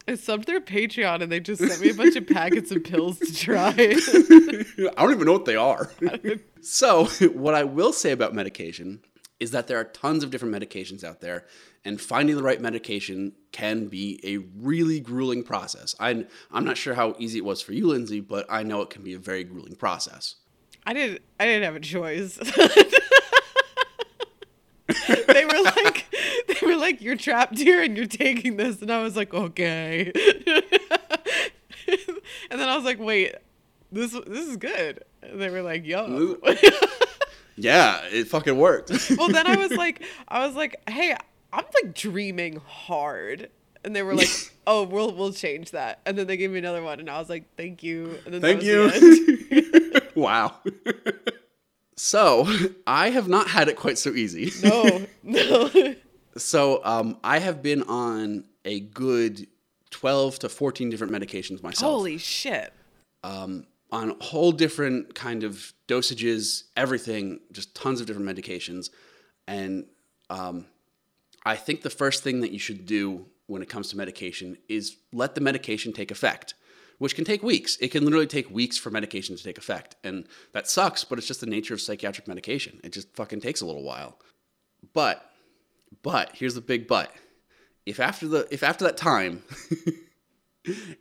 [0.06, 3.18] I subbed their Patreon and they just sent me a bunch of packets of pills
[3.20, 3.70] to try.
[3.70, 5.90] I don't even know what they are.
[6.60, 9.00] so, what I will say about medication
[9.40, 11.44] is that there are tons of different medications out there,
[11.84, 15.94] and finding the right medication can be a really grueling process.
[15.98, 18.90] I'm, I'm not sure how easy it was for you, Lindsay, but I know it
[18.90, 20.36] can be a very grueling process.
[20.86, 22.36] I didn't I didn't have a choice.
[25.26, 26.03] they were like
[26.84, 30.12] like, You're trapped here and you're taking this and I was like, Okay.
[32.50, 33.34] and then I was like, wait,
[33.92, 35.02] this this is good.
[35.22, 36.36] And they were like, yo.
[37.56, 38.90] Yeah, it fucking worked.
[39.16, 41.16] well then I was like I was like, hey,
[41.52, 43.48] I'm like dreaming hard.
[43.84, 44.30] And they were like,
[44.66, 47.28] "Oh, we'll we'll change that." And then they gave me another one, and I was
[47.28, 50.02] like, "Thank you." And then Thank was the end.
[50.16, 50.22] you.
[50.22, 50.54] wow.
[51.94, 52.48] so
[52.86, 54.50] I have not had it quite so easy.
[54.62, 55.70] no, no.
[56.36, 59.46] So um, I have been on a good
[59.90, 61.92] 12 to 14 different medications myself.
[61.92, 62.72] Holy shit!
[63.92, 68.90] on whole different kind of dosages, everything, just tons of different medications.
[69.46, 69.86] And
[70.30, 70.66] um,
[71.46, 74.96] I think the first thing that you should do when it comes to medication is
[75.12, 76.54] let the medication take effect,
[76.98, 77.76] which can take weeks.
[77.76, 79.94] It can literally take weeks for medication to take effect.
[80.02, 82.80] And that sucks, but it's just the nature of psychiatric medication.
[82.82, 84.18] It just fucking takes a little while.
[84.92, 85.30] But,
[86.02, 87.12] but, here's the big but.
[87.86, 89.42] If after the if after that time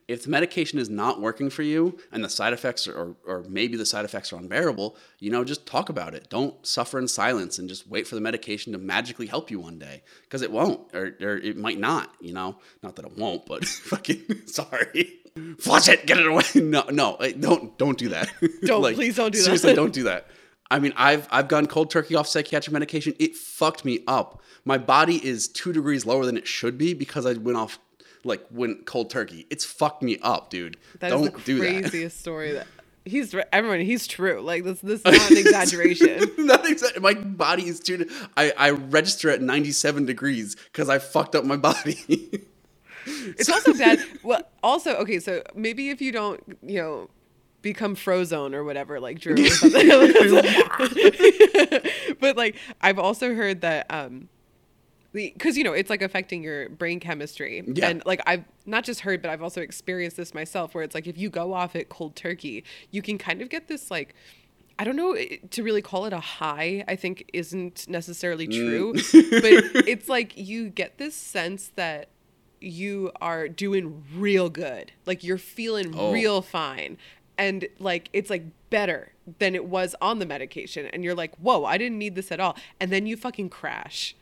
[0.07, 3.77] if the medication is not working for you and the side effects are, or maybe
[3.77, 6.29] the side effects are unbearable, you know, just talk about it.
[6.29, 9.79] Don't suffer in silence and just wait for the medication to magically help you one
[9.79, 13.45] day because it won't or, or it might not, you know, not that it won't,
[13.45, 15.19] but fucking sorry.
[15.59, 16.43] Flush it, get it away.
[16.55, 18.31] No, no, eh, don't, don't do that.
[18.65, 19.43] Don't, please don't do that.
[19.45, 20.27] seriously, don't do that.
[20.73, 23.13] I mean, I've I've gone cold turkey off psychiatric medication.
[23.19, 24.41] It fucked me up.
[24.65, 27.77] My body is two degrees lower than it should be because I went off
[28.23, 29.45] like went cold turkey.
[29.51, 30.77] It's fucked me up, dude.
[30.97, 31.81] That is Don't the do that.
[31.91, 32.65] craziest story that
[33.05, 33.81] he's everyone.
[33.81, 34.41] He's true.
[34.41, 36.31] Like this, this is not an exaggeration.
[36.39, 37.01] Not exactly.
[37.01, 38.09] My body is too.
[38.35, 42.41] I I register at ninety seven degrees because I fucked up my body.
[43.05, 43.99] It's also bad.
[44.23, 45.19] Well, also okay.
[45.19, 47.09] So maybe if you don't, you know,
[47.63, 49.89] become frozone or whatever, like Drew or something.
[52.19, 54.29] but like I've also heard that um
[55.11, 57.89] because you know it's like affecting your brain chemistry Yeah.
[57.89, 61.05] and like i've not just heard but i've also experienced this myself where it's like
[61.05, 64.15] if you go off it cold turkey you can kind of get this like
[64.79, 65.15] i don't know
[65.51, 68.55] to really call it a high i think isn't necessarily Mm.
[68.55, 68.93] true
[69.39, 72.09] but it's like you get this sense that
[72.59, 76.11] you are doing real good like you're feeling Oh.
[76.11, 76.97] real fine
[77.37, 81.65] and like it's like better than it was on the medication and you're like whoa
[81.65, 84.15] i didn't need this at all and then you fucking crash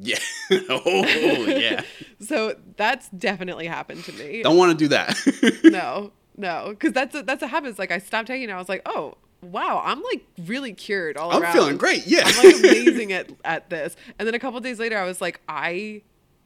[0.00, 0.18] yeah.
[0.50, 1.82] oh yeah.
[2.20, 4.42] so that's definitely happened to me.
[4.42, 5.18] Don't want to do that.
[5.72, 7.78] No, no, because that's a, that's what happens.
[7.78, 8.52] Like I stopped taking it.
[8.52, 11.44] I was like, oh wow, I'm like really cured all around.
[11.44, 12.06] I'm feeling great.
[12.06, 12.22] Yeah.
[12.24, 13.96] I'm like amazing at at this.
[14.18, 16.02] And then a couple days later, I was like, I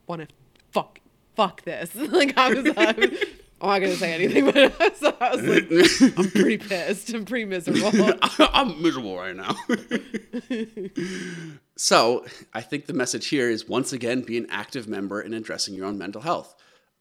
[0.06, 0.28] want to
[0.70, 1.00] fuck
[1.34, 1.94] fuck this.
[1.94, 2.72] like I was.
[2.76, 3.12] I'm,
[3.60, 7.12] I'm not gonna say anything, but so I was like, I'm pretty pissed.
[7.14, 8.12] I'm pretty miserable.
[8.38, 9.54] I'm miserable right now.
[11.76, 15.74] so, I think the message here is once again be an active member in addressing
[15.74, 16.54] your own mental health.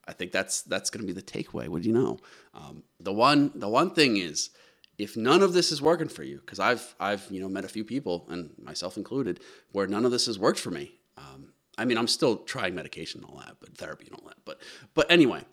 [0.08, 1.68] I think that's that's going to be the takeaway.
[1.68, 2.20] What do you know?
[2.54, 4.52] Um, the one the one thing is,
[4.98, 7.70] if none of this is working for you, because I've I've you know met a
[7.70, 9.40] few people and myself included
[9.72, 11.00] where none of this has worked for me.
[11.18, 14.38] Um, I mean, I'm still trying medication and all that, but therapy and all that.
[14.46, 14.62] But
[14.94, 15.44] but anyway,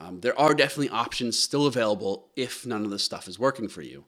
[0.00, 3.82] um, there are definitely options still available if none of this stuff is working for
[3.82, 4.04] you.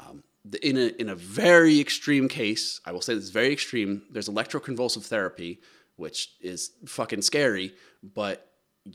[0.00, 3.52] Um, the- in a in a very extreme case, I will say this is very
[3.52, 4.02] extreme.
[4.10, 5.60] There's electroconvulsive therapy,
[5.96, 8.44] which is fucking scary, but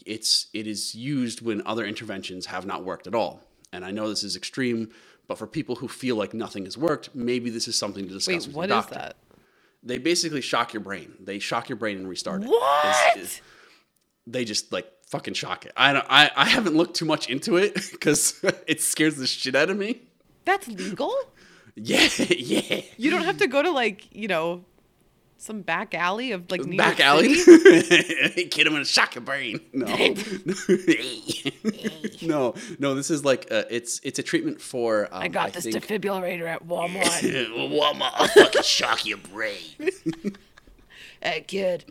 [0.06, 3.42] it's it is used when other interventions have not worked at all.
[3.72, 4.92] And I know this is extreme,
[5.28, 8.46] but for people who feel like nothing has worked, maybe this is something to discuss
[8.46, 8.96] Wait, with what your is doctor.
[9.00, 9.16] that?
[9.82, 11.14] They basically shock your brain.
[11.20, 12.50] They shock your brain and restart it.
[12.50, 13.18] What?
[13.18, 13.42] Is- is-
[14.26, 15.72] they just like fucking shock it.
[15.78, 19.56] I don't, I I haven't looked too much into it because it scares the shit
[19.56, 20.02] out of me.
[20.46, 21.14] That's legal.
[21.76, 22.82] Yeah, yeah.
[22.98, 24.64] You don't have to go to like you know
[25.40, 27.34] some back alley of like New Back York alley.
[27.34, 29.60] Kid, I'm gonna shock your brain.
[29.74, 29.88] No,
[32.22, 32.94] no, no.
[32.94, 35.08] This is like uh, it's it's a treatment for.
[35.12, 37.24] Um, I got this think, defibrillator at Walmart.
[37.72, 40.36] Walmart, I'll fucking shock your brain.
[41.24, 41.86] hey kid,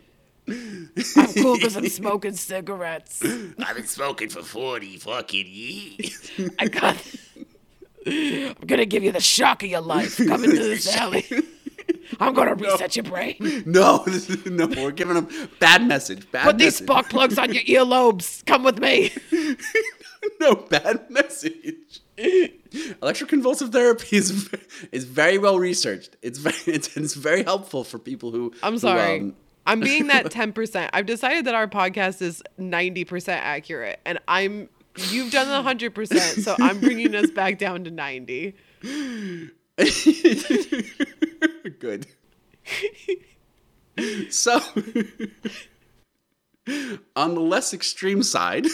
[0.47, 3.23] I'm cool because I'm smoking cigarettes.
[3.59, 6.31] I've been smoking for forty fucking years.
[6.59, 6.97] I got.
[8.05, 10.17] I'm gonna give you the shock of your life.
[10.17, 11.25] Come into this alley.
[12.19, 13.63] I'm gonna reset your brain.
[13.65, 15.27] No, this is, no, we're giving them
[15.59, 16.29] bad message.
[16.31, 18.45] Bad Put these spark plugs on your earlobes.
[18.45, 19.11] Come with me.
[20.39, 22.01] no bad message.
[22.17, 24.49] Electroconvulsive therapy is
[24.91, 26.17] is very well researched.
[26.21, 28.53] It's very it's, it's very helpful for people who.
[28.61, 29.19] I'm who, sorry.
[29.21, 30.89] um, I'm being that 10%.
[30.93, 34.67] I've decided that our podcast is 90% accurate, and I'm.
[35.09, 38.53] You've done the 100%, so I'm bringing us back down to 90.
[41.79, 42.05] Good.
[44.29, 44.57] so,
[47.15, 48.67] on the less extreme side,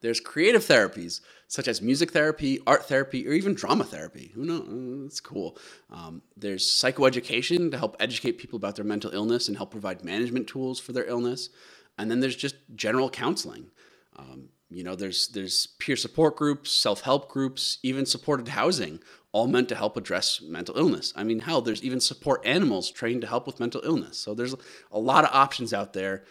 [0.00, 4.32] there's creative therapies such as music therapy, art therapy, or even drama therapy.
[4.34, 5.06] Who knows?
[5.06, 5.56] It's cool.
[5.90, 10.48] Um, there's psychoeducation to help educate people about their mental illness and help provide management
[10.48, 11.50] tools for their illness.
[11.98, 13.70] And then there's just general counseling.
[14.16, 19.46] Um, you know, there's there's peer support groups, self help groups, even supported housing, all
[19.46, 21.12] meant to help address mental illness.
[21.14, 24.18] I mean, hell, there's even support animals trained to help with mental illness.
[24.18, 24.54] So there's
[24.90, 26.24] a lot of options out there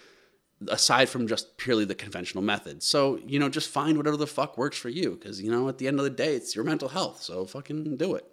[0.68, 2.82] aside from just purely the conventional method.
[2.82, 5.78] So, you know, just find whatever the fuck works for you because, you know, at
[5.78, 7.22] the end of the day, it's your mental health.
[7.22, 8.26] So fucking do it.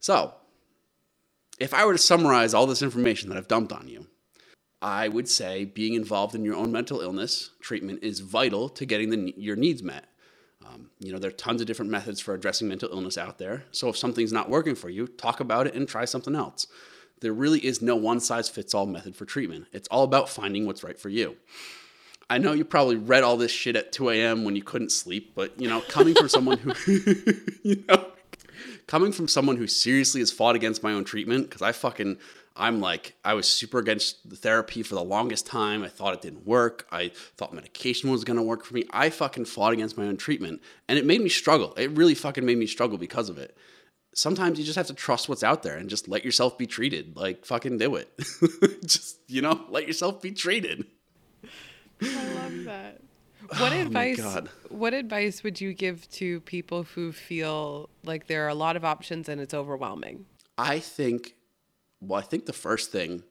[0.00, 0.34] So,
[1.58, 4.06] if I were to summarize all this information that I've dumped on you,
[4.82, 9.10] I would say being involved in your own mental illness treatment is vital to getting
[9.10, 10.06] the, your needs met.
[10.66, 13.64] Um, you know, there are tons of different methods for addressing mental illness out there.
[13.70, 16.66] So if something's not working for you, talk about it and try something else.
[17.24, 19.66] There really is no one size fits all method for treatment.
[19.72, 21.36] It's all about finding what's right for you.
[22.28, 24.44] I know you probably read all this shit at 2 a.m.
[24.44, 26.74] when you couldn't sleep, but you know, coming from someone who,
[27.62, 28.08] you know,
[28.86, 32.18] coming from someone who seriously has fought against my own treatment, because I fucking,
[32.56, 35.82] I'm like, I was super against the therapy for the longest time.
[35.82, 36.86] I thought it didn't work.
[36.92, 38.84] I thought medication was gonna work for me.
[38.90, 41.72] I fucking fought against my own treatment, and it made me struggle.
[41.78, 43.56] It really fucking made me struggle because of it
[44.14, 47.16] sometimes you just have to trust what's out there and just let yourself be treated.
[47.16, 48.10] Like fucking do it.
[48.86, 50.86] just, you know, let yourself be treated.
[52.02, 53.00] I love that.
[53.58, 54.20] What oh advice
[54.68, 58.84] what advice would you give to people who feel like there are a lot of
[58.84, 60.26] options and it's overwhelming?
[60.56, 61.34] I think
[62.00, 63.22] well, I think the first thing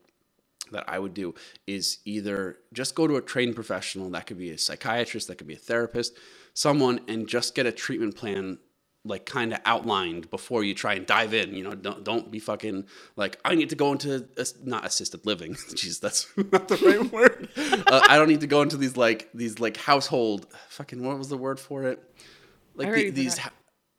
[0.72, 1.34] that I would do
[1.66, 5.46] is either just go to a trained professional, that could be a psychiatrist, that could
[5.46, 6.14] be a therapist,
[6.54, 8.58] someone and just get a treatment plan
[9.04, 11.54] like kind of outlined before you try and dive in.
[11.54, 12.86] You know, don't don't be fucking
[13.16, 14.26] like I need to go into
[14.62, 15.54] not assisted living.
[15.54, 17.48] Jeez, that's not the right word.
[17.86, 21.28] Uh, I don't need to go into these like these like household fucking what was
[21.28, 22.02] the word for it?
[22.74, 23.52] Like the, these ha-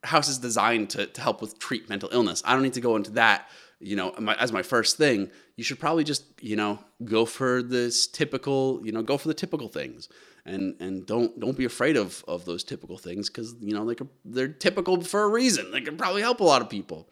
[0.04, 2.42] houses designed to to help with treat mental illness.
[2.46, 3.48] I don't need to go into that.
[3.80, 7.62] You know, my, as my first thing, you should probably just you know go for
[7.62, 10.10] this typical you know go for the typical things
[10.46, 13.96] and and don't don't be afraid of of those typical things because you know they
[13.96, 15.72] could, they're typical for a reason.
[15.72, 17.10] They can probably help a lot of people.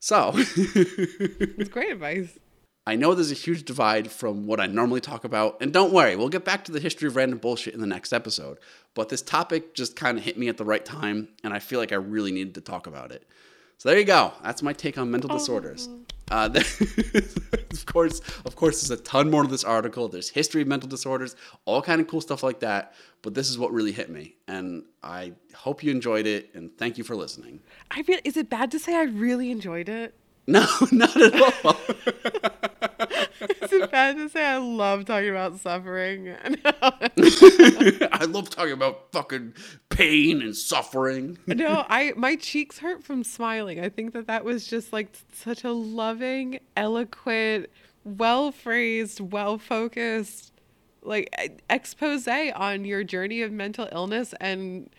[0.00, 2.38] So, it's great advice.
[2.86, 6.16] I know there's a huge divide from what I normally talk about, and don't worry,
[6.16, 8.58] we'll get back to the history of random bullshit in the next episode.
[8.94, 11.78] But this topic just kind of hit me at the right time, and I feel
[11.78, 13.24] like I really needed to talk about it.
[13.78, 14.32] So there you go.
[14.42, 15.38] That's my take on mental oh.
[15.38, 15.88] disorders.
[15.88, 16.00] Oh.
[16.32, 16.48] Uh,
[17.70, 20.08] of course, of course, there's a ton more to this article.
[20.08, 22.94] There's history of mental disorders, all kind of cool stuff like that.
[23.20, 26.48] But this is what really hit me, and I hope you enjoyed it.
[26.54, 27.60] And thank you for listening.
[27.90, 30.14] I feel, is it bad to say I really enjoyed it?
[30.46, 31.76] No, not at all.
[33.62, 36.34] Is it bad to say I love talking about suffering?
[36.64, 39.54] I love talking about fucking
[39.88, 41.38] pain and suffering.
[41.46, 43.80] no, I my cheeks hurt from smiling.
[43.80, 47.68] I think that that was just like such a loving, eloquent,
[48.04, 50.52] well phrased, well focused,
[51.02, 54.90] like expose on your journey of mental illness and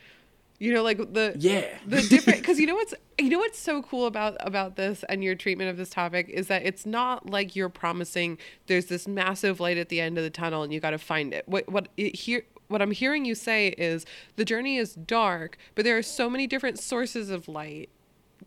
[0.63, 3.81] you know, like the yeah the different because you know what's you know what's so
[3.81, 7.53] cool about about this and your treatment of this topic is that it's not like
[7.53, 10.91] you're promising there's this massive light at the end of the tunnel and you got
[10.91, 11.43] to find it.
[11.49, 14.05] What what it, here what I'm hearing you say is
[14.37, 17.89] the journey is dark, but there are so many different sources of light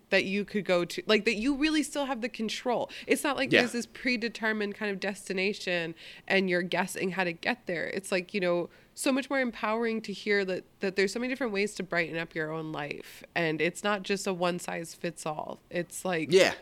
[0.09, 3.37] that you could go to like that you really still have the control it's not
[3.37, 3.61] like yeah.
[3.61, 5.95] there's this predetermined kind of destination
[6.29, 10.01] and you're guessing how to get there it's like you know so much more empowering
[10.01, 13.23] to hear that that there's so many different ways to brighten up your own life.
[13.35, 15.61] And it's not just a one size fits all.
[15.71, 16.55] It's like yeah.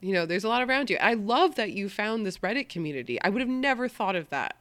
[0.00, 0.96] you know there's a lot around you.
[0.98, 3.20] I love that you found this reddit community.
[3.20, 4.56] I would have never thought of that.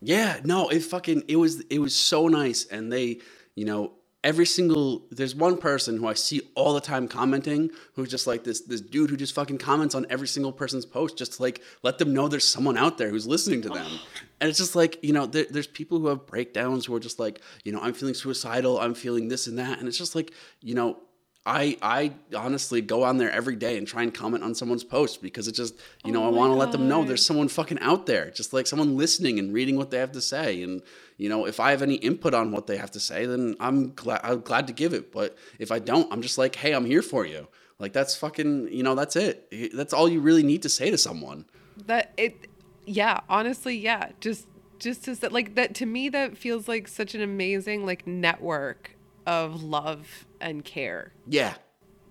[0.00, 2.66] Yeah no it fucking it was it was so nice.
[2.66, 3.20] And they
[3.54, 3.92] you know
[4.22, 8.44] every single there's one person who I see all the time commenting who's just like
[8.44, 11.62] this this dude who just fucking comments on every single person's post just to like
[11.82, 13.86] let them know there's someone out there who's listening to them.
[14.44, 17.18] and it's just like, you know, there, there's people who have breakdowns who are just
[17.18, 20.34] like, you know, I'm feeling suicidal, I'm feeling this and that and it's just like,
[20.60, 20.98] you know,
[21.46, 25.22] I I honestly go on there every day and try and comment on someone's post
[25.22, 27.78] because it just you know oh I want to let them know there's someone fucking
[27.80, 30.62] out there, just like someone listening and reading what they have to say.
[30.62, 30.82] And
[31.16, 33.94] you know if I have any input on what they have to say, then I'm
[33.94, 35.10] glad I'm glad to give it.
[35.10, 37.48] But if I don't, I'm just like, hey, I'm here for you.
[37.78, 39.72] Like that's fucking you know that's it.
[39.74, 41.46] That's all you really need to say to someone.
[41.86, 42.46] That it,
[42.86, 43.20] yeah.
[43.28, 44.10] Honestly, yeah.
[44.20, 44.46] Just
[44.78, 48.96] just to say, like that to me that feels like such an amazing like network
[49.26, 51.12] of love and care.
[51.26, 51.54] Yeah.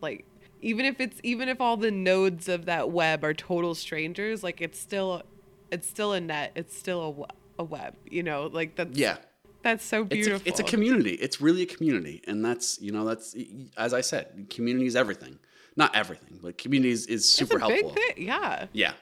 [0.01, 0.25] Like
[0.61, 4.61] even if it's even if all the nodes of that web are total strangers, like
[4.61, 5.23] it's still
[5.71, 9.17] it's still a net, it's still a, a web, you know, like that's Yeah.
[9.63, 10.41] That's so beautiful.
[10.45, 11.13] It's a, it's a community.
[11.13, 13.33] It's really a community, and that's you know that's
[13.77, 15.39] as I said, community is everything.
[15.77, 17.95] Not everything, but community is, is super helpful.
[18.17, 18.67] yeah.
[18.73, 18.93] Yeah.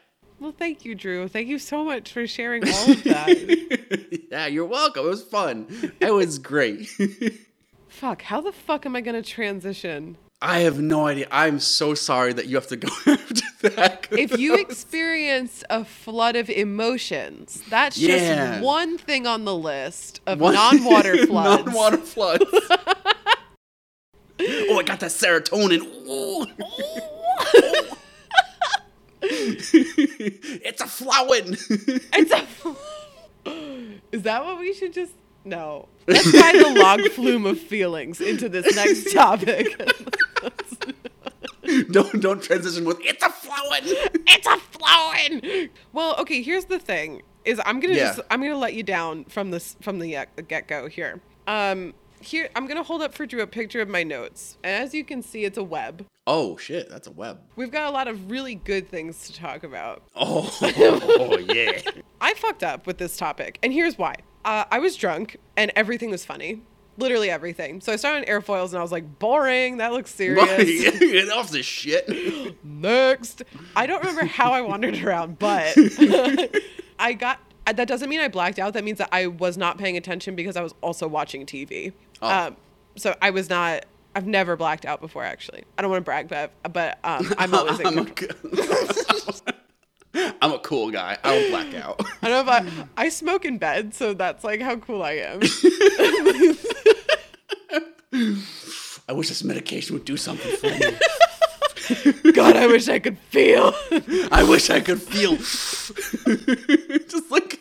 [0.41, 1.27] Well, thank you, Drew.
[1.27, 4.27] Thank you so much for sharing all of that.
[4.31, 5.05] yeah, you're welcome.
[5.05, 5.67] It was fun.
[5.99, 6.87] It was great.
[7.87, 10.17] fuck, how the fuck am I going to transition?
[10.41, 11.27] I have no idea.
[11.29, 14.07] I'm so sorry that you have to go after that.
[14.09, 18.53] If you experience a flood of emotions, that's Yeah.
[18.53, 21.65] just one thing on the list of One- non-water floods.
[21.65, 22.45] non-water floods.
[24.39, 25.85] oh, I got that serotonin.
[29.23, 31.57] It's a flowing.
[32.13, 32.75] It's a.
[34.11, 35.13] Is that what we should just?
[35.43, 35.87] No.
[36.07, 39.67] Let's tie the log flume of feelings into this next topic.
[41.91, 43.81] don't don't transition with it's a flowing.
[44.27, 45.69] it's a flowing.
[45.93, 46.41] Well, okay.
[46.41, 48.07] Here's the thing: is I'm gonna Yeah.
[48.07, 51.21] just I'm gonna let you down from this from the get go here.
[51.47, 54.93] Um, here I'm gonna hold up for Drew a picture of my notes, and as
[54.93, 56.05] you can see, it's a web.
[56.27, 57.39] Oh shit, that's a web.
[57.55, 60.03] We've got a lot of really good things to talk about.
[60.15, 61.81] Oh, oh yeah.
[62.21, 64.15] I fucked up with this topic, and here's why.
[64.45, 66.61] Uh, I was drunk, and everything was funny.
[66.97, 67.81] Literally everything.
[67.81, 69.77] So I started on airfoils, and I was like, boring.
[69.77, 70.99] That looks serious.
[70.99, 72.07] Get off this shit.
[72.63, 73.41] Next.
[73.75, 75.75] I don't remember how I wandered around, but
[76.99, 77.39] I got.
[77.65, 78.73] uh, That doesn't mean I blacked out.
[78.73, 81.93] That means that I was not paying attention because I was also watching TV.
[82.21, 82.29] Oh.
[82.47, 82.57] Um,
[82.95, 83.85] so I was not.
[84.15, 85.63] I've never blacked out before, actually.
[85.77, 88.07] I don't want to brag, but but um, I'm always I'm a.
[90.41, 91.17] I'm a cool guy.
[91.23, 92.01] I don't black out.
[92.21, 95.13] I don't know if I I smoke in bed, so that's like how cool I
[95.13, 95.39] am.
[99.07, 100.81] I wish this medication would do something for me.
[102.33, 103.73] God, I wish I could feel.
[104.31, 105.37] I wish I could feel.
[105.37, 107.59] just like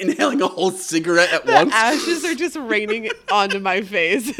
[0.00, 1.72] inhaling a whole cigarette at once.
[1.72, 4.38] Ashes are just raining onto my face.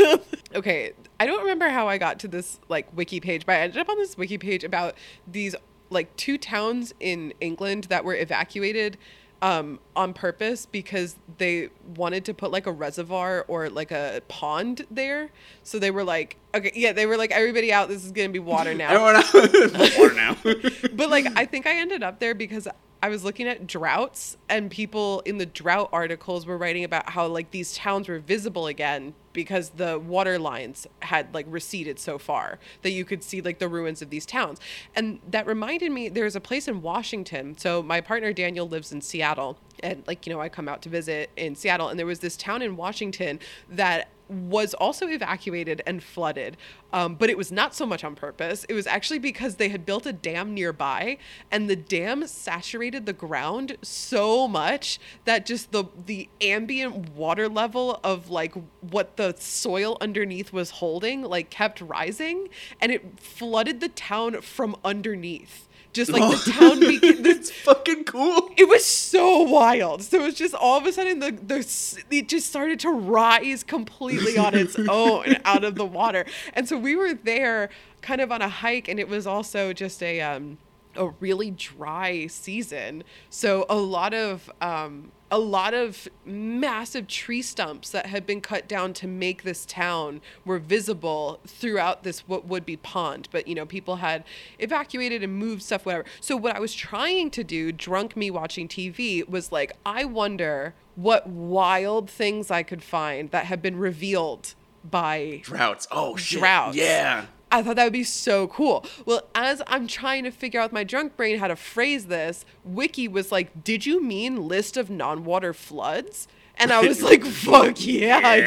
[0.55, 0.93] okay,
[1.23, 3.89] I don't remember how I got to this like wiki page, but I ended up
[3.89, 5.55] on this wiki page about these
[5.89, 8.99] like two towns in England that were evacuated
[9.41, 14.85] um, on purpose because they wanted to put like a reservoir or like a pond
[14.91, 15.31] there.
[15.62, 17.89] So they were like, okay, yeah, they were like, everybody out.
[17.89, 18.91] This is gonna be water now.
[18.91, 19.33] Everyone out.
[19.97, 20.37] Water now.
[20.93, 22.66] but like I think I ended up there because
[23.03, 27.27] I was looking at droughts and people in the drought articles were writing about how
[27.27, 32.61] like these towns were visible again because the water lines had like receded so far
[32.83, 34.61] that you could see like the ruins of these towns.
[34.95, 37.59] And that reminded me there's a place in Washington.
[37.59, 40.89] So my partner Daniel lives in Seattle and like you know I come out to
[40.89, 46.03] visit in Seattle and there was this town in Washington that was also evacuated and
[46.03, 46.57] flooded.
[46.93, 48.64] Um, but it was not so much on purpose.
[48.68, 51.18] It was actually because they had built a dam nearby,
[51.51, 57.99] and the dam saturated the ground so much that just the the ambient water level
[58.05, 62.49] of like what the soil underneath was holding like kept rising,
[62.80, 65.68] and it flooded the town from underneath.
[65.93, 68.51] Just like the town became it's fucking cool.
[68.57, 70.03] it was so wild.
[70.03, 73.62] So it was just all of a sudden the the it just started to rise
[73.62, 76.24] completely on its own out of the water.
[76.55, 77.68] And so we were there
[78.01, 80.59] kind of on a hike and it was also just a um
[80.97, 83.05] a really dry season.
[83.30, 88.68] So a lot of um a lot of massive tree stumps that had been cut
[88.68, 93.55] down to make this town were visible throughout this what would be pond but you
[93.55, 94.22] know people had
[94.59, 98.68] evacuated and moved stuff whatever so what i was trying to do drunk me watching
[98.68, 104.55] tv was like i wonder what wild things i could find that have been revealed
[104.85, 105.87] by Droughts.
[105.91, 106.41] Oh shit.
[106.41, 106.76] Droughts.
[106.76, 107.26] Yeah.
[107.53, 108.85] I thought that would be so cool.
[109.05, 112.47] Well, as I'm trying to figure out with my drunk brain how to phrase this,
[112.65, 116.27] Wiki was like, Did you mean list of non water floods?
[116.57, 118.41] And I was like, Fuck yeah, I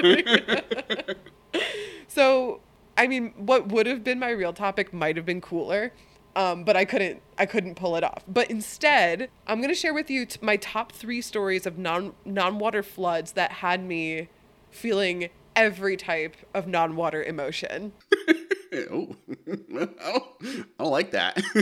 [0.00, 1.16] did.
[2.08, 2.60] so,
[2.96, 5.92] I mean, what would have been my real topic might have been cooler.
[6.34, 8.24] Um, but I couldn't, I couldn't pull it off.
[8.26, 12.84] But instead, I'm gonna share with you t- my top three stories of non non-water
[12.84, 14.28] floods that had me
[14.70, 15.28] feeling
[15.60, 17.92] every type of non-water emotion.
[18.72, 19.16] Oh,
[19.74, 19.88] I
[20.78, 21.34] don't, like that.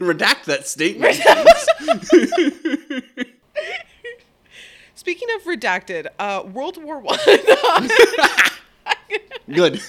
[0.00, 1.16] Redact that statement.
[4.94, 7.18] Speaking of redacted, uh, World War One.
[9.46, 9.82] Good.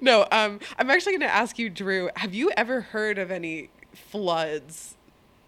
[0.00, 2.08] no, um, I'm actually going to ask you, Drew.
[2.16, 4.96] Have you ever heard of any floods,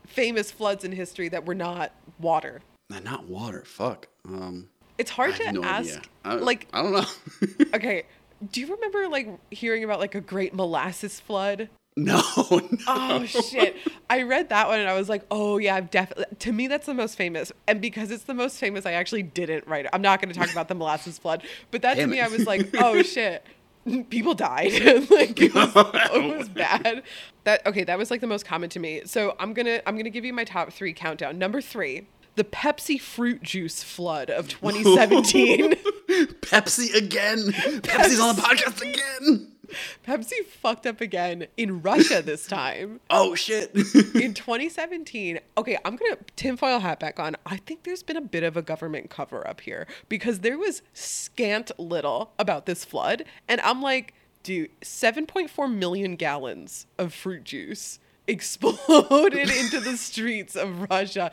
[0.06, 2.60] famous floods in history that were not water?
[2.90, 3.64] Not water.
[3.64, 4.08] Fuck.
[4.28, 4.68] Um,
[4.98, 6.08] It's hard to no ask.
[6.24, 7.06] I, like, I don't know.
[7.74, 8.04] okay,
[8.50, 11.68] do you remember like hearing about like a great molasses flood?
[11.96, 12.22] no.
[12.50, 12.60] no.
[12.86, 13.76] Oh shit!
[14.08, 16.36] I read that one and I was like, oh yeah, I've definitely.
[16.40, 19.66] To me, that's the most famous, and because it's the most famous, I actually didn't
[19.66, 19.90] write it.
[19.92, 22.24] I'm not going to talk about the molasses flood, but that to Damn me, it.
[22.24, 23.44] I was like, oh shit.
[24.10, 24.72] people died.
[25.10, 27.02] like it was, it was bad.
[27.44, 29.02] That okay, that was like the most common to me.
[29.04, 31.38] So I'm gonna I'm gonna give you my top three countdown.
[31.38, 35.72] Number three, the Pepsi fruit juice flood of 2017.
[36.42, 37.38] Pepsi again.
[37.82, 39.48] Pepsi's on the podcast again.
[40.06, 43.00] Pepsi fucked up again in Russia this time.
[43.10, 43.74] Oh shit.
[43.74, 47.36] in 2017, okay, I'm gonna tinfoil hat back on.
[47.46, 50.82] I think there's been a bit of a government cover up here because there was
[50.92, 57.98] scant little about this flood, and I'm like, dude, 7.4 million gallons of fruit juice
[58.32, 61.30] exploded into the streets of Russia,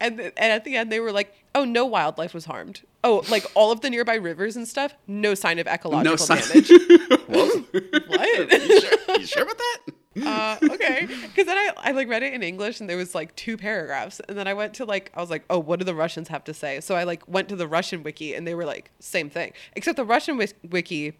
[0.00, 2.82] and th- and at the end they were like, oh, no wildlife was harmed.
[3.04, 6.42] Oh, like all of the nearby rivers and stuff, no sign of ecological no sign.
[6.48, 6.70] damage.
[7.32, 8.52] What?
[8.52, 9.94] you, sure, you sure about that?
[10.26, 11.06] uh, okay.
[11.06, 14.20] Because then I, I like read it in English and there was like two paragraphs.
[14.28, 16.44] And then I went to like, I was like, oh, what do the Russians have
[16.44, 16.80] to say?
[16.80, 19.52] So I like went to the Russian wiki and they were like, same thing.
[19.74, 20.40] Except the Russian
[20.70, 21.14] wiki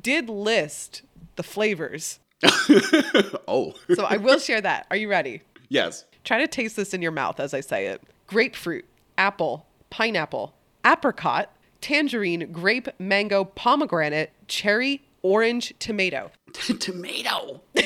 [0.00, 1.02] did list
[1.36, 2.20] the flavors.
[3.48, 3.74] oh.
[3.94, 4.86] So I will share that.
[4.90, 5.42] Are you ready?
[5.68, 6.04] Yes.
[6.24, 8.84] Try to taste this in your mouth as I say it grapefruit,
[9.16, 16.30] apple, pineapple, apricot, tangerine, grape, mango, pomegranate, cherry, orange, tomato.
[16.52, 17.60] Tomato.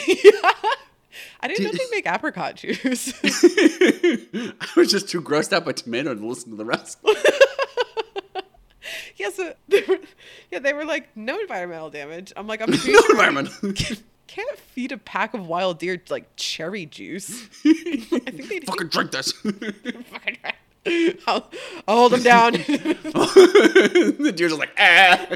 [1.41, 3.13] I didn't know they make apricot juice.
[3.25, 6.99] I was just too grossed out by tomato to listen to the rest.
[9.17, 9.99] yeah, so they were,
[10.51, 12.33] yeah, they were like, no environmental damage.
[12.37, 13.51] I'm like, I'm no environment.
[14.33, 17.49] Can't feed a pack of wild deer like cherry juice.
[17.67, 19.33] I think they Fucking drink this.
[19.33, 20.39] fucking.
[21.27, 21.51] I'll,
[21.87, 22.53] I'll hold them down.
[22.55, 25.27] the deer's just like, ah.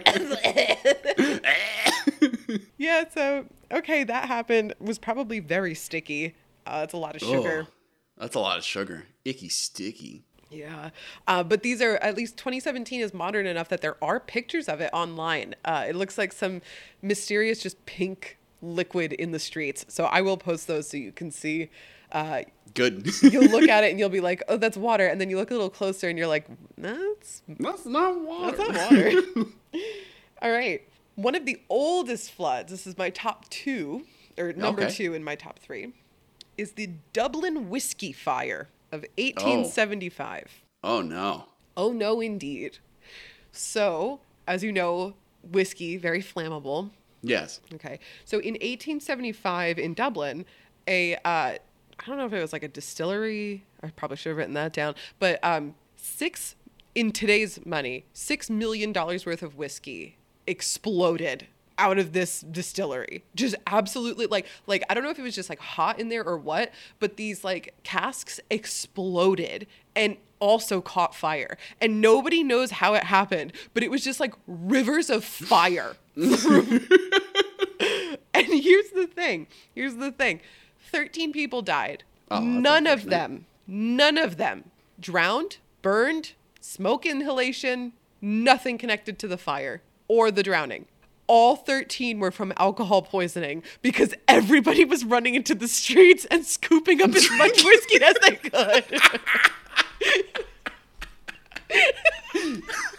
[2.79, 4.75] yeah, so okay, that happened.
[4.81, 6.35] Was probably very sticky.
[6.67, 7.67] Uh, it's a lot of sugar.
[7.69, 7.73] Oh,
[8.17, 9.05] that's a lot of sugar.
[9.27, 10.25] Icky sticky.
[10.51, 10.91] Yeah.
[11.29, 14.81] Uh, but these are, at least 2017 is modern enough that there are pictures of
[14.81, 15.55] it online.
[15.65, 16.63] Uh, it looks like some
[17.03, 19.85] mysterious, just pink liquid in the streets.
[19.89, 21.71] So I will post those so you can see.
[22.13, 22.43] Uh,
[22.75, 23.09] Good.
[23.23, 25.07] you'll look at it and you'll be like, oh, that's water.
[25.07, 26.47] And then you look a little closer and you're like,
[26.79, 28.57] that's, That's not water.
[28.57, 28.93] that's not
[29.37, 29.51] water.
[30.43, 30.87] All right.
[31.17, 34.05] One of the oldest floods, this is my top two,
[34.39, 34.93] or number Okay.
[34.95, 35.93] two in my top three,
[36.59, 40.63] is the Dublin Whiskey Fire of 1875.
[40.85, 41.45] oh no.
[41.79, 42.79] Oh, no, indeed.
[43.53, 46.91] So, as you know, whiskey, very flammable.
[47.29, 47.61] Yes.
[47.75, 47.99] Okay.
[48.25, 50.45] So, in 1875 in Dublin,
[50.87, 51.59] a, uh, I
[52.07, 54.95] don't know if it was like a distillery, I probably should have written that down,
[55.19, 56.55] but um, six,
[56.95, 60.17] in today's money, $6 million worth of whiskey
[60.47, 61.47] exploded
[61.79, 65.51] out of this distillery just absolutely like like i don't know if it was just
[65.51, 71.59] like hot in there or what but these like casks exploded and also caught fire
[71.81, 76.31] and nobody knows how it happened but it was just like rivers of fire and
[78.35, 80.41] here's the thing here's the thing.
[80.91, 82.05] 13 people died.
[82.31, 89.37] Oh, none of them none of them drowned burned smoke inhalation nothing connected to the
[89.37, 90.87] fire or the drowning.
[91.29, 97.03] All 13 were from alcohol poisoning because everybody was running into the streets and scooping
[97.03, 98.85] up as much whiskey as they could.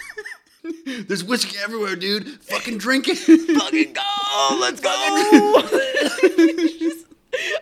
[1.07, 2.28] There's whiskey everywhere, dude.
[2.43, 3.18] Fucking drink it.
[3.18, 4.57] Fucking go!
[4.59, 4.89] Let's go!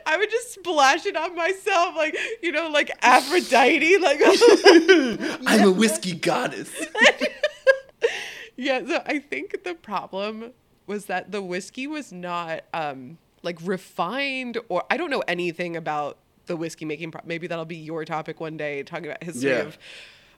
[0.06, 3.98] I would just splash it on myself, like, you know, like Aphrodite.
[3.98, 4.20] Like,
[5.46, 6.72] I'm a whiskey goddess.
[8.56, 10.52] yeah, so I think the problem
[10.88, 16.20] was that the whiskey was not um like refined or I don't know anything about
[16.46, 19.58] the whiskey making pro- maybe that'll be your topic one day talking about history Yeah.
[19.62, 19.78] of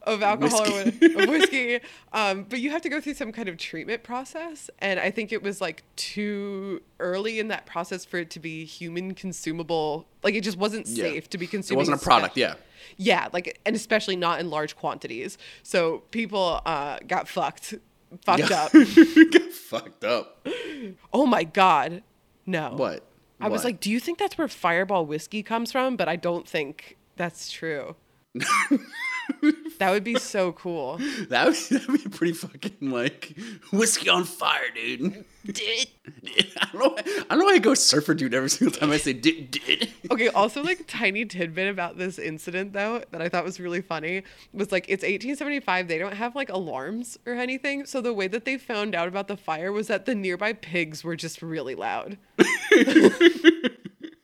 [0.07, 1.13] of alcohol Whiskey.
[1.15, 1.79] or of whiskey
[2.13, 5.31] um but you have to go through some kind of treatment process and I think
[5.31, 10.33] it was like too early in that process for it to be human consumable like
[10.35, 11.03] it just wasn't Yeah.
[11.03, 11.75] safe to be consumed.
[11.75, 12.55] It wasn't a product, yeah.
[12.97, 15.37] Yeah, like and especially not in large quantities.
[15.63, 17.73] So people uh, got fucked,
[18.23, 18.71] fucked up.
[19.31, 20.47] Got fucked up.
[21.13, 22.03] Oh my god,
[22.45, 22.73] no.
[22.75, 23.03] What?
[23.39, 25.95] I was like, do you think that's where Fireball whiskey comes from?
[25.97, 27.95] But I don't think that's true.
[29.79, 30.97] that would be so cool.
[31.29, 33.35] that would, that would be pretty fucking like
[33.71, 35.25] whiskey on fire, dude.
[35.45, 35.87] Did
[36.61, 36.95] I don't know.
[36.97, 39.89] I don't know why I go surfer dude every single time I say did did.
[40.11, 44.23] Okay, also like tiny tidbit about this incident though that I thought was really funny
[44.53, 48.45] was like it's 1875 they don't have like alarms or anything so the way that
[48.45, 52.17] they found out about the fire was that the nearby pigs were just really loud.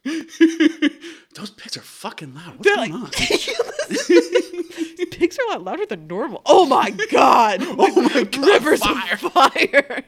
[1.36, 2.58] Those pigs are fucking loud.
[2.58, 3.12] What's They're going like on?
[5.12, 6.42] pigs are a lot louder than normal.
[6.46, 7.60] Oh my god!
[7.62, 9.14] Oh my God, Rivers fire.
[9.14, 10.04] of fire.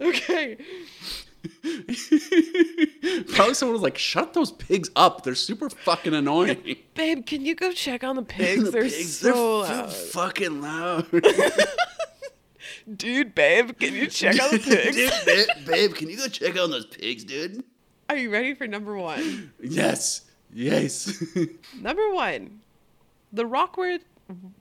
[0.00, 0.56] Okay.
[3.28, 5.22] Probably someone was like, "Shut those pigs up!
[5.24, 8.64] They're super fucking annoying." Babe, can you go check on the pigs?
[8.64, 9.92] The they're pigs, so they're loud.
[9.92, 11.06] fucking loud.
[12.96, 14.96] Dude, babe, can you check on the pigs?
[14.96, 17.62] dude, babe, babe, can you go check on those pigs, dude?
[18.08, 19.52] Are you ready for number one?
[19.60, 20.22] Yes,
[20.52, 21.22] yes.
[21.80, 22.60] Number one,
[23.32, 24.00] the Rockwood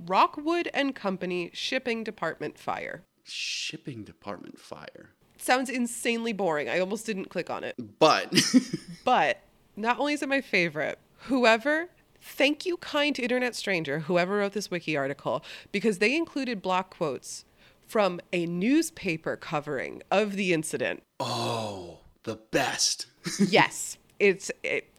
[0.05, 3.03] Rockwood and Company shipping department fire.
[3.23, 6.67] Shipping department fire, Sounds insanely boring.
[6.67, 7.75] I almost didn't click on it.
[7.99, 8.33] but
[9.05, 9.39] But
[9.77, 11.87] not only is it my favorite, whoever,
[12.21, 17.45] thank you, kind internet stranger, whoever wrote this wiki article, because they included block quotes
[17.87, 21.03] from a newspaper covering of the incident.
[21.19, 23.07] oh, the best.
[23.47, 24.51] yes, it's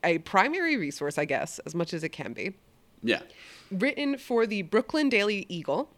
[0.03, 2.55] a, primary resource, I guess, as much as it can be.
[3.03, 3.21] yeah.
[3.71, 5.91] Written for the Brooklyn Daily Eagle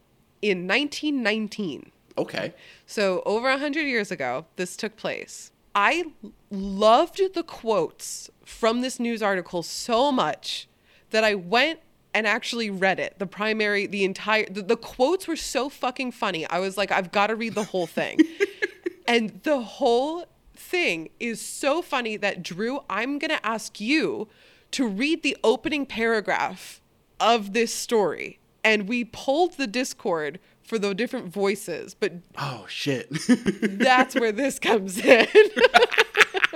[0.43, 1.93] in 1919.
[2.19, 2.53] Okay.
[2.85, 5.53] So, over 100 years ago, this took place.
[5.73, 6.07] I
[6.51, 10.69] loved the quotes from this news article so much
[11.11, 11.79] that I went
[12.15, 13.19] and actually read it.
[13.19, 16.47] The primary, the entire, the, the quotes were so fucking funny.
[16.47, 18.19] I was like, I've got to read the whole thing.
[19.09, 24.29] and the whole thing is so funny that, Drew, I'm going to ask you
[24.73, 26.81] to read the opening paragraph
[27.19, 28.39] of this story.
[28.63, 33.09] And we pulled the Discord for the different voices, but Oh shit.
[33.63, 35.27] that's where this comes in.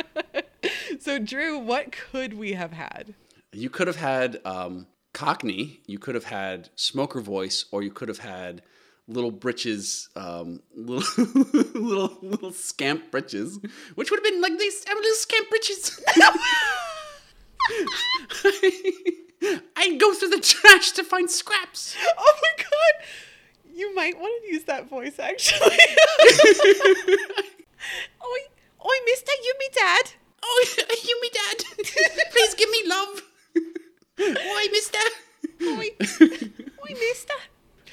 [1.01, 3.15] so, Drew, what could we have had?
[3.55, 5.81] you could have had um, Cockney.
[5.87, 8.61] You could have had Smoker Voice, or you could have had
[9.09, 11.25] Little Britches, um, little
[11.75, 13.59] little little scamp britches,
[13.95, 16.03] which would have been like these uh, little scamp britches.
[19.77, 21.97] I go through the trash to find scraps.
[22.19, 23.07] Oh my god!
[23.75, 25.61] You might want to use that voice actually.
[28.25, 28.41] oi,
[28.85, 30.12] oi, mister, you me dad.
[30.43, 30.65] Oh,
[31.05, 31.65] you me dad.
[32.33, 33.23] Please give me love.
[34.17, 34.99] Why, mister?
[35.62, 37.35] Oi, oi, mister.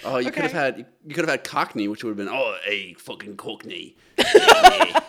[0.03, 2.57] Oh, you could have had you could have had Cockney, which would have been oh,
[2.65, 5.01] hey, fucking Cockney, get in there,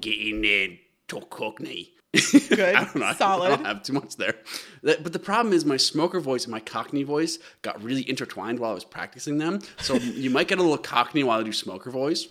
[0.00, 0.68] get in there,
[1.08, 1.90] talk Cockney.
[2.12, 2.60] Good.
[2.76, 3.04] I don't know.
[3.06, 3.48] I don't- I Solid.
[3.48, 4.34] don't have too much there.
[4.82, 8.70] But the problem is my smoker voice and my Cockney voice got really intertwined while
[8.70, 9.58] I was practicing them.
[9.78, 12.28] So you might get a little Cockney while I do smoker voice.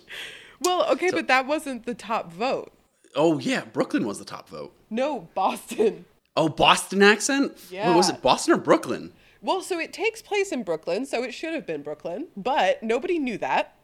[0.60, 2.72] Well, okay, but that wasn't the top vote.
[3.14, 4.74] Oh yeah, Brooklyn was the top vote.
[4.90, 6.06] No, Boston.
[6.36, 7.56] Oh, Boston accent?
[7.70, 9.12] Wait, was it Boston or Brooklyn?
[9.40, 13.18] Well, so it takes place in Brooklyn, so it should have been Brooklyn, but nobody
[13.18, 13.76] knew that.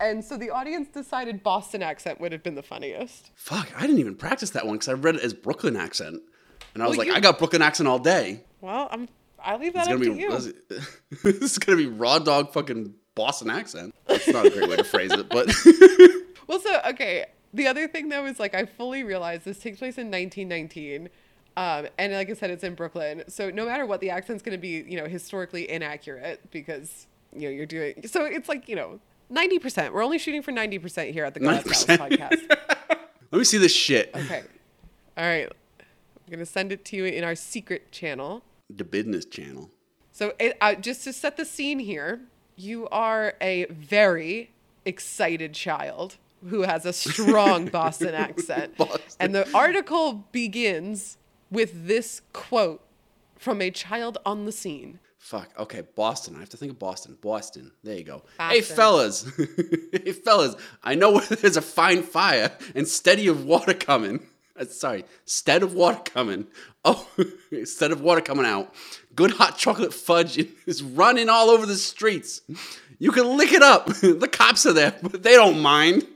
[0.00, 3.30] And so the audience decided Boston accent would have been the funniest.
[3.34, 6.22] Fuck, I didn't even practice that one because I read it as Brooklyn accent,
[6.74, 8.44] and I was Well, like, you- I got Brooklyn accent all day.
[8.60, 9.08] Well, I'm
[9.40, 10.80] I'll leave that It's up gonna to you.
[11.32, 13.94] this is gonna be raw dog fucking Boston accent.
[14.06, 15.46] That's not a great way to phrase it, but
[16.48, 17.26] Well, so okay.
[17.54, 21.08] The other thing though is like I fully realize this takes place in 1919,
[21.58, 23.24] um, and like I said, it's in Brooklyn.
[23.26, 27.42] So no matter what, the accent's going to be you know historically inaccurate because you
[27.42, 28.06] know you're doing.
[28.06, 29.92] So it's like you know 90 percent.
[29.92, 31.98] We're only shooting for 90 percent here at the House 90%.
[31.98, 32.48] podcast.
[33.32, 34.12] let me see this shit.
[34.14, 34.44] Okay.
[35.16, 35.50] All right.
[35.80, 38.44] I'm gonna send it to you in our secret channel.
[38.70, 39.70] The business channel.
[40.12, 42.20] So, it, uh, just to set the scene here,
[42.54, 44.52] you are a very
[44.84, 48.76] excited child who has a strong Boston accent.
[48.76, 49.00] Boston.
[49.18, 51.17] And the article begins
[51.50, 52.82] with this quote
[53.36, 54.98] from a child on the scene.
[55.18, 55.50] Fuck.
[55.58, 56.36] Okay, Boston.
[56.36, 57.18] I have to think of Boston.
[57.20, 57.72] Boston.
[57.82, 58.22] There you go.
[58.38, 59.26] Hey, fellas.
[59.92, 60.54] hey, fellas.
[60.82, 64.20] I know where there's a fine fire and steady of water coming.
[64.58, 66.46] Uh, sorry, stead of water coming.
[66.84, 67.06] Oh,
[67.52, 68.72] instead of water coming out,
[69.14, 72.40] good hot chocolate fudge is running all over the streets.
[72.98, 73.86] You can lick it up.
[73.86, 76.06] The cops are there, but they don't mind.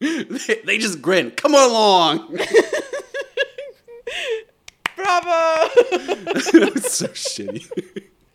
[0.00, 1.30] They, they just grin.
[1.32, 2.38] Come on along.
[5.08, 5.70] Bravo!
[6.76, 7.66] it's so shitty.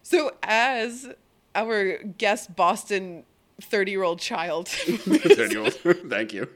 [0.01, 1.07] so, as
[1.53, 3.25] our guest Boston
[3.61, 5.73] 30 year old child, 30 year old.
[6.09, 6.47] Thank you.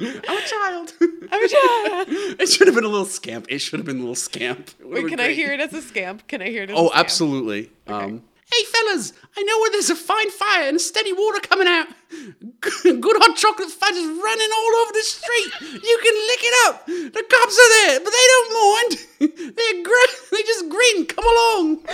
[0.00, 0.92] I'm a child.
[1.30, 2.06] I'm a child.
[2.40, 3.46] It should have been a little scamp.
[3.48, 4.70] It should have been a little scamp.
[4.82, 6.26] Wait, been can I hear it as a scamp?
[6.26, 6.98] Can I hear it as a Oh, scamp?
[7.00, 7.70] absolutely.
[7.86, 8.22] Um,
[8.52, 11.88] hey, fellas, I know where there's a fine fire and steady water coming out.
[12.60, 15.52] Good hot chocolate fudge is running all over the street.
[15.82, 16.86] You can lick it up.
[16.86, 18.92] The cops are there, but they don't mind.
[19.56, 21.06] They're gr- they just grin.
[21.06, 21.86] Come along.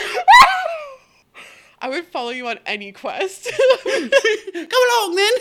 [1.81, 3.45] I would follow you on any quest.
[3.45, 5.33] Come along, then.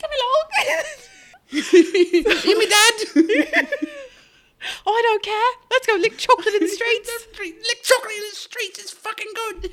[0.00, 0.46] Come along.
[1.50, 2.94] you me dad?
[4.86, 5.50] oh, I don't care.
[5.70, 7.10] Let's go lick chocolate in the streets.
[7.38, 8.78] Lick chocolate in the streets.
[8.78, 9.70] It's fucking good.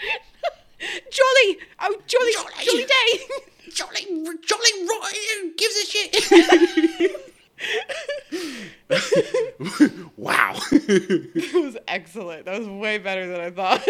[1.10, 1.58] jolly.
[1.80, 2.64] Oh, jolly, Jolly.
[2.64, 3.24] jolly, day.
[3.72, 4.06] Charlie,
[4.42, 5.12] Charlie Roy
[5.56, 6.10] gives a shit.
[10.16, 10.56] wow.
[10.72, 12.46] It was excellent.
[12.46, 13.82] That was way better than I thought.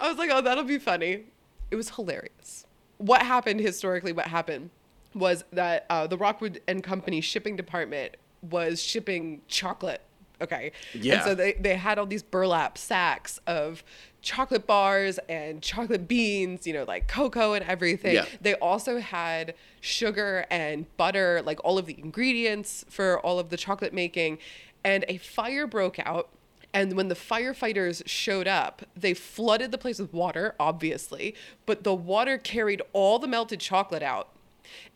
[0.00, 1.24] I was like, oh, that'll be funny.
[1.70, 2.66] It was hilarious.
[2.98, 4.12] What happened historically?
[4.12, 4.70] What happened
[5.14, 10.02] was that uh, the Rockwood and Company shipping department was shipping chocolate.
[10.40, 10.72] Okay.
[10.94, 11.14] Yeah.
[11.14, 13.84] And so they, they had all these burlap sacks of
[14.22, 18.14] chocolate bars and chocolate beans, you know, like cocoa and everything.
[18.14, 18.26] Yeah.
[18.40, 23.56] They also had sugar and butter, like all of the ingredients for all of the
[23.56, 24.38] chocolate making.
[24.84, 26.28] And a fire broke out.
[26.74, 31.34] And when the firefighters showed up, they flooded the place with water, obviously,
[31.66, 34.28] but the water carried all the melted chocolate out.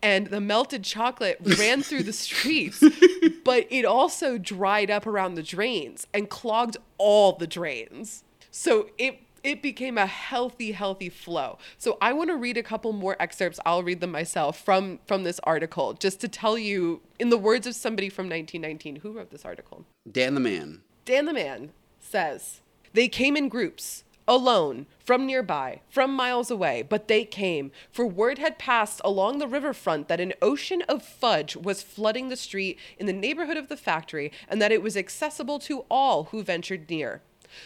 [0.03, 2.83] And the melted chocolate ran through the streets,
[3.45, 8.25] but it also dried up around the drains and clogged all the drains.
[8.51, 11.59] So it it became a healthy healthy flow.
[11.79, 13.61] So I want to read a couple more excerpts.
[13.65, 17.67] I'll read them myself from from this article just to tell you in the words
[17.67, 19.85] of somebody from 1919 who wrote this article.
[20.11, 20.83] Dan the man.
[21.05, 22.61] Dan the man says,
[22.93, 28.39] They came in groups, alone, from nearby, from miles away, but they came, for word
[28.39, 33.07] had passed along the riverfront that an ocean of fudge was flooding the street in
[33.07, 37.23] the neighborhood of the factory and that it was accessible to all who ventured near.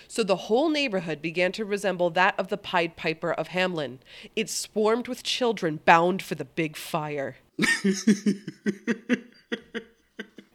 [0.06, 3.98] So the whole neighborhood began to resemble that of the Pied Piper of Hamelin.
[4.36, 7.36] It swarmed with children bound for the big fire.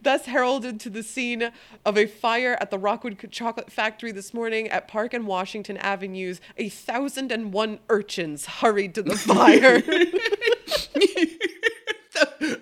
[0.06, 1.50] thus heralded to the scene
[1.84, 6.40] of a fire at the Rockwood Chocolate Factory this morning at Park and Washington Avenues.
[6.56, 9.82] A thousand and one urchins hurried to the fire.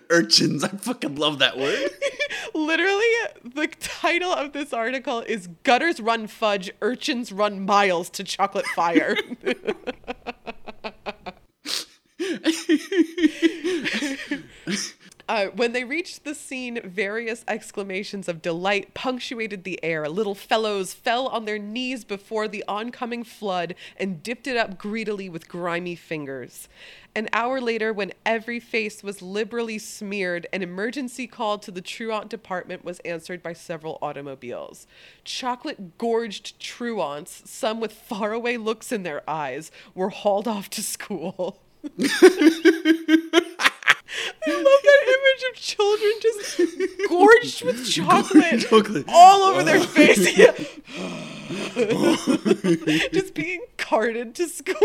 [0.08, 0.64] Urchins.
[0.64, 1.90] I fucking love that word.
[2.54, 3.12] Literally,
[3.44, 9.16] the title of this article is Gutters Run Fudge, Urchins Run Miles to Chocolate Fire.
[15.26, 20.06] Uh, when they reached the scene, various exclamations of delight punctuated the air.
[20.06, 25.30] Little fellows fell on their knees before the oncoming flood and dipped it up greedily
[25.30, 26.68] with grimy fingers.
[27.16, 32.28] An hour later, when every face was liberally smeared, an emergency call to the Truant
[32.28, 34.86] department was answered by several automobiles.
[35.24, 41.62] Chocolate gorged truants, some with faraway looks in their eyes, were hauled off to school.
[44.46, 44.83] I love
[45.50, 46.60] of children just
[47.08, 49.04] gorged with chocolate, Chocolate.
[49.08, 50.36] all over their face.
[50.36, 50.52] Yeah.
[53.12, 54.76] just being carted to school.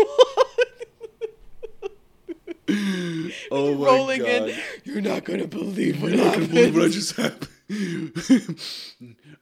[3.52, 4.28] Oh my rolling god.
[4.50, 4.58] in.
[4.84, 6.50] You're not gonna believe what I can't happened.
[6.50, 7.48] believe what just happened.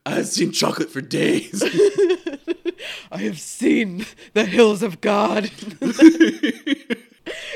[0.06, 1.62] I have seen chocolate for days.
[3.12, 5.50] I have seen the hills of God.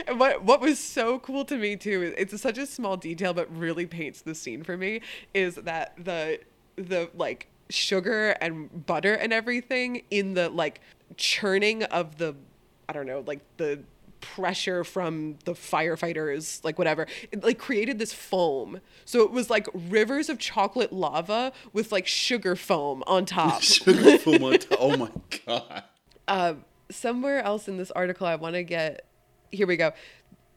[0.06, 3.32] And what what was so cool to me too is it's such a small detail
[3.34, 5.00] but really paints the scene for me
[5.34, 6.38] is that the
[6.76, 10.80] the like sugar and butter and everything in the like
[11.16, 12.34] churning of the
[12.88, 13.80] I don't know like the
[14.20, 19.66] pressure from the firefighters like whatever it like created this foam so it was like
[19.74, 24.78] rivers of chocolate lava with like sugar foam on top Sugar foam on top.
[24.80, 25.10] Oh my
[25.46, 25.82] god.
[26.28, 26.54] uh,
[26.92, 29.06] somewhere else in this article, I want to get.
[29.52, 29.92] Here we go.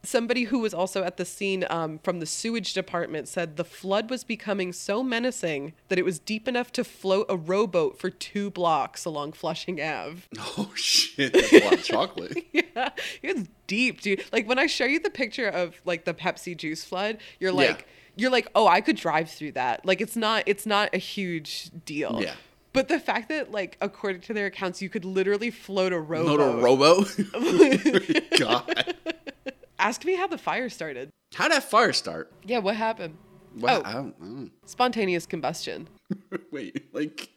[0.03, 4.11] Somebody who was also at the scene um, from the sewage department said the flood
[4.11, 8.51] was becoming so menacing that it was deep enough to float a rowboat for two
[8.51, 10.21] blocks along Flushing Ave.
[10.57, 11.33] Oh shit.
[11.33, 12.45] That's a lot of chocolate.
[12.53, 12.89] yeah,
[13.23, 14.23] it's deep, dude.
[14.31, 17.87] Like when I show you the picture of like the Pepsi juice flood, you're like,
[18.15, 19.85] you're like, oh, I could drive through that.
[19.85, 22.19] Like it's not, it's not a huge deal.
[22.21, 22.35] Yeah.
[22.75, 26.37] But the fact that, like, according to their accounts, you could literally float a rowboat.
[26.37, 28.37] Float a robo.
[28.37, 28.95] god.
[29.79, 31.09] Ask me how the fire started.
[31.33, 32.31] How'd that fire start?
[32.43, 33.17] Yeah, what happened?
[33.57, 33.81] Wow.
[33.85, 33.89] Oh.
[33.89, 35.87] I don't, I don't- Spontaneous combustion.
[36.51, 37.29] Wait, like,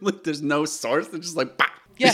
[0.00, 1.08] like there's no source.
[1.08, 1.66] They're just like, bah.
[1.98, 2.12] Yeah.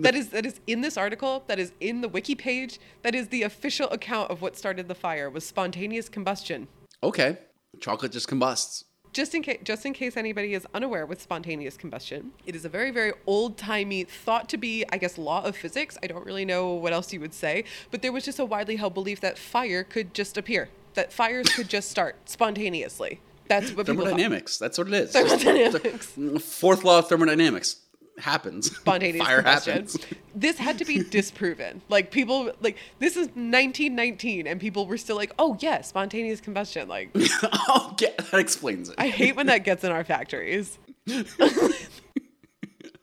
[0.00, 3.28] that is that is in this article, that is in the wiki page, that is
[3.28, 6.68] the official account of what started the fire was spontaneous combustion.
[7.02, 7.38] okay.
[7.80, 8.84] Chocolate just combusts.
[9.12, 12.68] Just in case just in case anybody is unaware with spontaneous combustion, it is a
[12.68, 15.98] very very old-timey thought to be, I guess, law of physics.
[16.02, 18.76] I don't really know what else you would say, but there was just a widely
[18.76, 20.68] held belief that fire could just appear.
[20.94, 23.20] That fires could just start spontaneously.
[23.48, 23.86] That's what.
[23.86, 24.58] Thermodynamics.
[24.58, 25.12] That's what it is.
[25.12, 26.14] Thermodynamics.
[26.44, 27.76] Fourth law of thermodynamics
[28.18, 28.76] happens.
[28.80, 29.72] spontaneous Fire combustion.
[29.72, 29.98] happens.
[30.34, 31.82] This had to be disproven.
[31.88, 36.88] Like people, like this is 1919, and people were still like, "Oh yeah, spontaneous combustion."
[36.88, 37.10] Like
[37.42, 38.96] oh, yeah, that explains it.
[38.98, 40.78] I hate when that gets in our factories.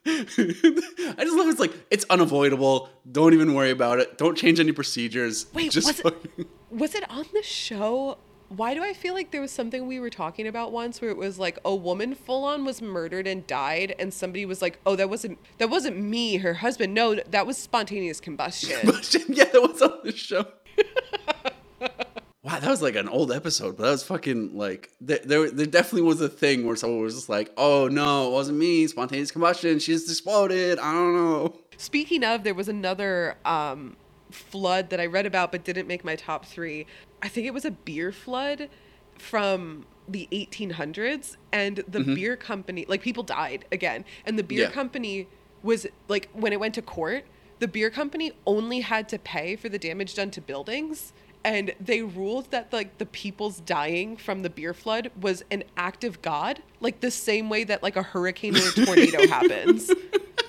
[0.07, 2.89] I just love it's like it's unavoidable.
[3.11, 4.17] Don't even worry about it.
[4.17, 5.47] Don't change any procedures.
[5.53, 8.17] Wait, just was it- Was it on the show?
[8.49, 11.17] Why do I feel like there was something we were talking about once where it
[11.17, 14.95] was like a woman full on was murdered and died and somebody was like, "Oh,
[14.95, 16.93] that wasn't that wasn't me, her husband.
[16.93, 18.77] No, that was spontaneous combustion."
[19.29, 20.45] yeah, that was on the show.
[22.43, 25.49] wow, that was like an old episode, but that was fucking like there, there.
[25.49, 28.85] There definitely was a thing where someone was just like, "Oh no, it wasn't me.
[28.85, 29.79] Spontaneous combustion.
[29.79, 30.77] She just exploded.
[30.77, 33.97] I don't know." Speaking of, there was another um,
[34.35, 36.85] flood that I read about but didn't make my top three.
[37.21, 38.69] I think it was a beer flood
[39.17, 42.13] from the 1800s, and the mm-hmm.
[42.13, 44.71] beer company, like people died again, and the beer Yeah.
[44.71, 45.27] company
[45.63, 47.25] was like, when it went to court,
[47.59, 51.13] the beer company only had to pay for the damage done to buildings.
[51.43, 56.03] And they ruled that like the people's dying from the beer flood was an act
[56.03, 59.91] of God, like the same way that like a hurricane or a tornado happens.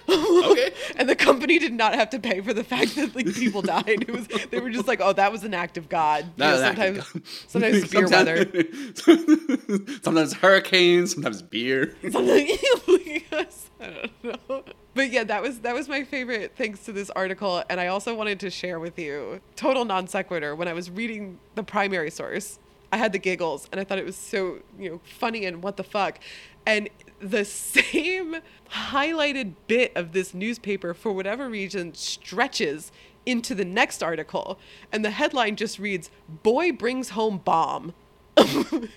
[0.46, 0.72] Okay.
[0.96, 4.04] and the company did not have to pay for the fact that like people died.
[4.06, 6.26] It was they were just like, oh, that was an act of God.
[6.36, 8.46] You know, sometimes, could sometimes beer weather.
[8.94, 11.14] Sometimes, sometimes hurricanes.
[11.14, 11.96] Sometimes beer.
[12.10, 14.64] Sometimes, I don't know.
[14.94, 18.14] But yeah, that was that was my favorite thanks to this article, and I also
[18.14, 20.54] wanted to share with you total non sequitur.
[20.54, 22.58] When I was reading the primary source,
[22.92, 25.76] I had the giggles, and I thought it was so you know funny and what
[25.76, 26.18] the fuck,
[26.64, 26.88] and
[27.20, 28.36] the same
[28.70, 32.92] highlighted bit of this newspaper for whatever reason stretches
[33.24, 34.58] into the next article,
[34.92, 36.10] and the headline just reads
[36.42, 37.94] "Boy brings home bomb."
[38.36, 38.88] so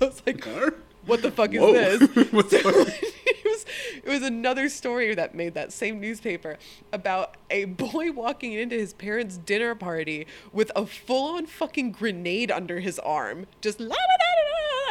[0.00, 0.44] it's like
[1.06, 1.22] what?
[1.22, 2.00] the fuck is this?
[2.50, 2.58] So
[3.26, 6.58] it was it was another story that made that same newspaper
[6.92, 12.80] about a boy walking into his parents' dinner party with a full-on fucking grenade under
[12.80, 14.33] his arm, just la la la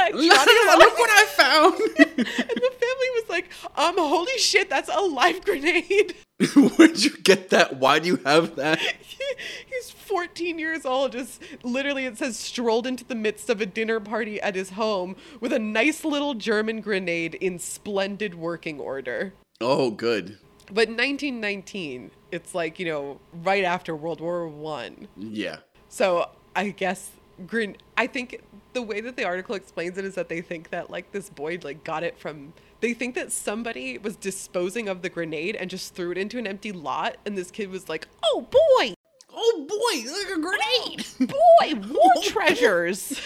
[0.14, 1.76] Look what I found.
[1.97, 6.16] and the family was like, um, holy shit, that's a live grenade.
[6.56, 7.78] Where'd you get that?
[7.78, 8.80] Why do you have that?
[8.80, 11.14] He's 14 years old.
[11.14, 15.16] Just literally, it says strolled into the midst of a dinner party at his home
[15.39, 19.34] with a nice little German grenade in splendid working order.
[19.62, 20.38] Oh, good.
[20.68, 25.08] But 1919, it's like you know, right after World War One.
[25.18, 25.58] Yeah.
[25.89, 27.12] So I guess
[27.45, 27.78] gren.
[27.97, 28.41] I think
[28.74, 31.60] the way that the article explains it is that they think that like this boy
[31.64, 32.54] like got it from.
[32.82, 36.46] They think that somebody was disposing of the grenade and just threw it into an
[36.46, 38.94] empty lot, and this kid was like, "Oh boy,
[39.36, 41.06] Oh boy, like a grenade.
[41.20, 43.20] boy, war treasures."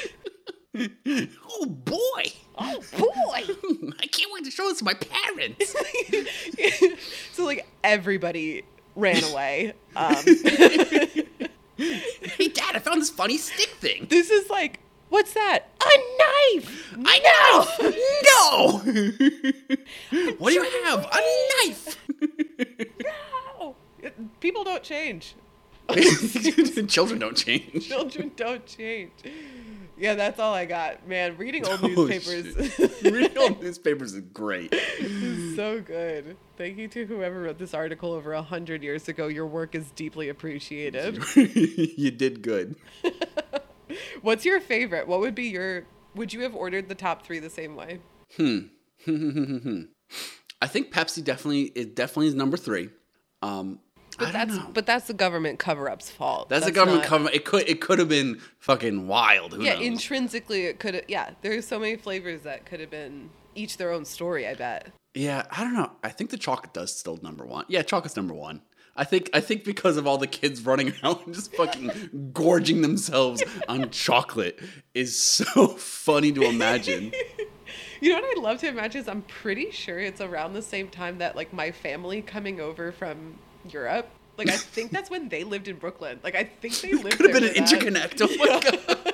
[0.78, 2.24] oh boy.
[2.58, 3.92] Oh boy.
[4.00, 5.76] I can't wait to show this to my parents.
[7.34, 8.64] so like everybody
[8.96, 9.74] ran away.
[9.96, 10.16] Um,
[11.78, 14.08] hey, Dad, I found this funny stick thing.
[14.10, 14.80] this is like,
[15.10, 15.70] what's that?
[15.82, 16.94] A knife.
[17.06, 17.92] I know.
[20.22, 20.34] no.
[20.38, 21.06] what do you have?
[21.06, 21.22] A
[21.68, 21.98] knife.
[23.54, 23.76] No.
[24.40, 25.36] People don't change.
[26.88, 27.88] Children don't change.
[27.88, 29.12] Children don't change.
[29.98, 31.08] Yeah, that's all I got.
[31.08, 32.78] Man, reading old Oh, newspapers.
[33.04, 34.74] Reading old newspapers is great.
[34.74, 36.36] is so good.
[36.58, 39.28] Thank you to whoever wrote this article over a hundred years ago.
[39.28, 41.24] Your work is deeply appreciated.
[41.36, 42.76] you did good.
[44.22, 45.08] What's your favorite?
[45.08, 45.86] What would be your?
[46.16, 48.00] Would you have ordered the top three the same way?
[48.38, 48.60] Hmm.
[50.62, 52.90] I think Pepsi definitely it definitely is number three.
[53.42, 53.80] Um,
[54.18, 54.70] But that's know.
[54.74, 56.50] but that's the government cover up's fault.
[56.50, 57.30] That's, a government not- cover.
[57.32, 59.54] It could it could have been fucking wild.
[59.54, 59.84] Who Yeah, knows?
[59.86, 61.04] intrinsically it could have.
[61.08, 64.48] Yeah, there's so many flavors that could have been each their own story.
[64.48, 64.88] I bet.
[65.14, 65.92] yeah, I don't know.
[66.04, 67.66] I think the chocolate does still number one.
[67.68, 68.62] Yeah, chocolate's number one.
[68.98, 72.82] I think I think because of all the kids running around and just fucking gorging
[72.82, 74.60] themselves on chocolate
[74.94, 77.14] is so funny to imagine.
[78.00, 80.88] You know what I'd love to imagine is I'm pretty sure it's around the same
[80.88, 84.08] time that like my family coming over from Europe.
[84.38, 86.20] Like I think that's when they lived in Brooklyn.
[86.24, 87.18] Like I think they lived.
[87.18, 87.68] Could have been an that.
[87.68, 88.22] interconnect.
[88.22, 89.14] Oh my god.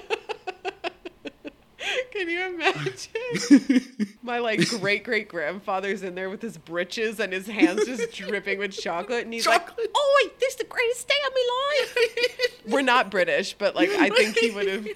[2.12, 4.08] Can you imagine?
[4.24, 8.60] My like great great grandfather's in there with his breeches and his hands just dripping
[8.60, 9.78] with chocolate, and he's Chocolate.
[9.78, 13.76] like, "Oh, wait, this is the greatest day of my life." We're not British, but
[13.76, 14.88] like I think he would have.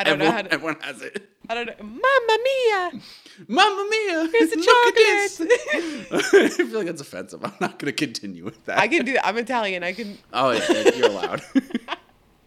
[0.00, 0.52] I don't know how to.
[0.52, 1.28] everyone has it.
[1.50, 1.74] I don't know.
[1.80, 3.00] Mamma mia!
[3.48, 4.28] Mamma mia!
[4.30, 5.38] Here's the look at this.
[5.38, 6.44] chocolate.
[6.44, 7.42] I feel like that's offensive.
[7.42, 8.78] I'm not going to continue with that.
[8.78, 9.14] I can do.
[9.14, 9.26] that.
[9.26, 9.82] I'm Italian.
[9.82, 10.18] I can.
[10.32, 11.42] Oh, yeah, you're allowed.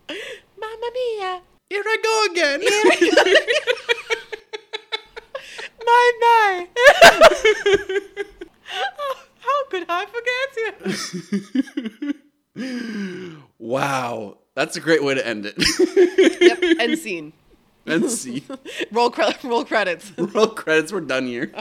[0.08, 1.42] Mamma mia!
[1.72, 2.59] Here I go again.
[5.86, 6.67] My my!
[8.99, 10.95] Oh, How could I forget
[12.55, 13.43] you?
[13.57, 15.55] wow, that's a great way to end it.
[16.41, 16.59] yep.
[16.80, 17.32] End scene.
[17.86, 18.43] and see,
[18.91, 20.11] Roll cre- roll credits.
[20.17, 20.91] roll credits.
[20.91, 21.53] We're done here.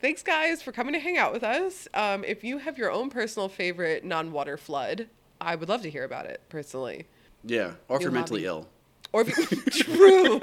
[0.00, 1.88] thanks guys for coming to hang out with us.
[1.94, 5.08] Um, if you have your own personal favorite non-water flood,
[5.40, 7.06] I would love to hear about it personally.
[7.44, 8.68] Yeah, or if you're mentally ill.
[9.12, 9.44] Or if you,
[9.84, 10.40] true.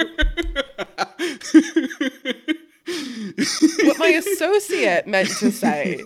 [3.87, 6.03] what my associate meant to say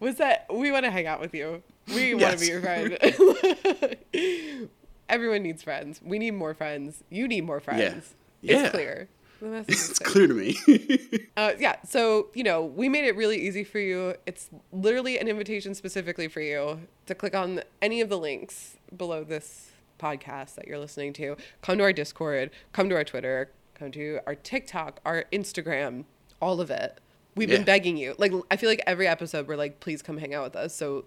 [0.00, 1.62] was that we want to hang out with you.
[1.94, 2.98] We want to be your friend.
[5.08, 6.00] Everyone needs friends.
[6.04, 7.02] We need more friends.
[7.10, 8.14] You need more friends.
[8.42, 8.62] Yeah.
[8.62, 9.08] It's clear.
[9.40, 10.26] Message is It's clear.
[10.26, 11.18] clear to me.
[11.36, 14.14] Uh, yeah, so you know, we made it really easy for you.
[14.26, 19.22] It's literally an invitation specifically for you to click on any of the links below
[19.22, 21.36] this podcast that you're listening to.
[21.62, 26.04] Come to our Discord, come to our Twitter, come to our TikTok, our Instagram,
[26.40, 27.00] all of it.
[27.34, 28.14] We've been begging you.
[28.18, 30.74] Like, I feel like every episode we're like, please come hang out with us.
[30.74, 31.04] So,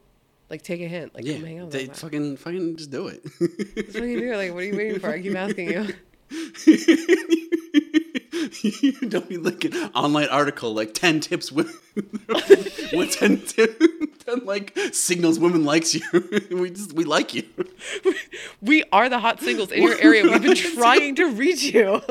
[0.49, 1.13] like, take a hint.
[1.13, 1.99] Like, yeah, come hang out with they us.
[1.99, 3.21] fucking fucking just do it.
[3.39, 4.35] What do do?
[4.35, 5.09] Like, what are you waiting for?
[5.09, 5.87] I keep asking you.
[8.61, 11.73] you don't be like an online article like 10 tips with
[12.93, 13.85] what 10 tips
[14.25, 16.01] 10 like signals women likes you
[16.51, 17.43] we just we like you
[18.61, 20.23] We are the hot singles in your area.
[20.23, 22.01] We've been trying to reach you.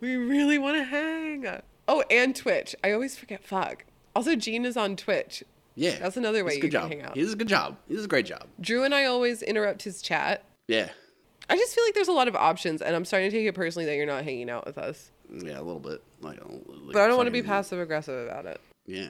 [0.00, 1.46] we really want to hang.
[1.88, 2.74] Oh, and Twitch.
[2.84, 3.44] I always forget.
[3.44, 3.84] Fuck.
[4.14, 5.42] Also, Gene is on Twitch.
[5.74, 7.14] yeah That's another way you good can job hang out.
[7.16, 9.82] he does a good job he does a great job Drew and I always interrupt
[9.82, 10.44] his chat.
[10.68, 10.90] yeah
[11.50, 13.54] I just feel like there's a lot of options, and I'm starting to take it
[13.54, 15.10] personally that you're not hanging out with us.
[15.30, 18.46] yeah a little bit like, like But I don't want to be passive aggressive about
[18.46, 18.60] it.
[18.86, 19.08] yeah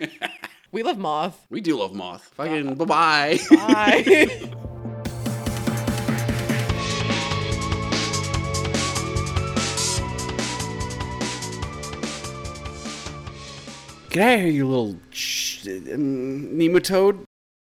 [0.72, 1.46] We love Moth.
[1.50, 4.50] we do love moth fucking bye-bye Bye.
[14.10, 17.24] get out of here you little sh- um, nematode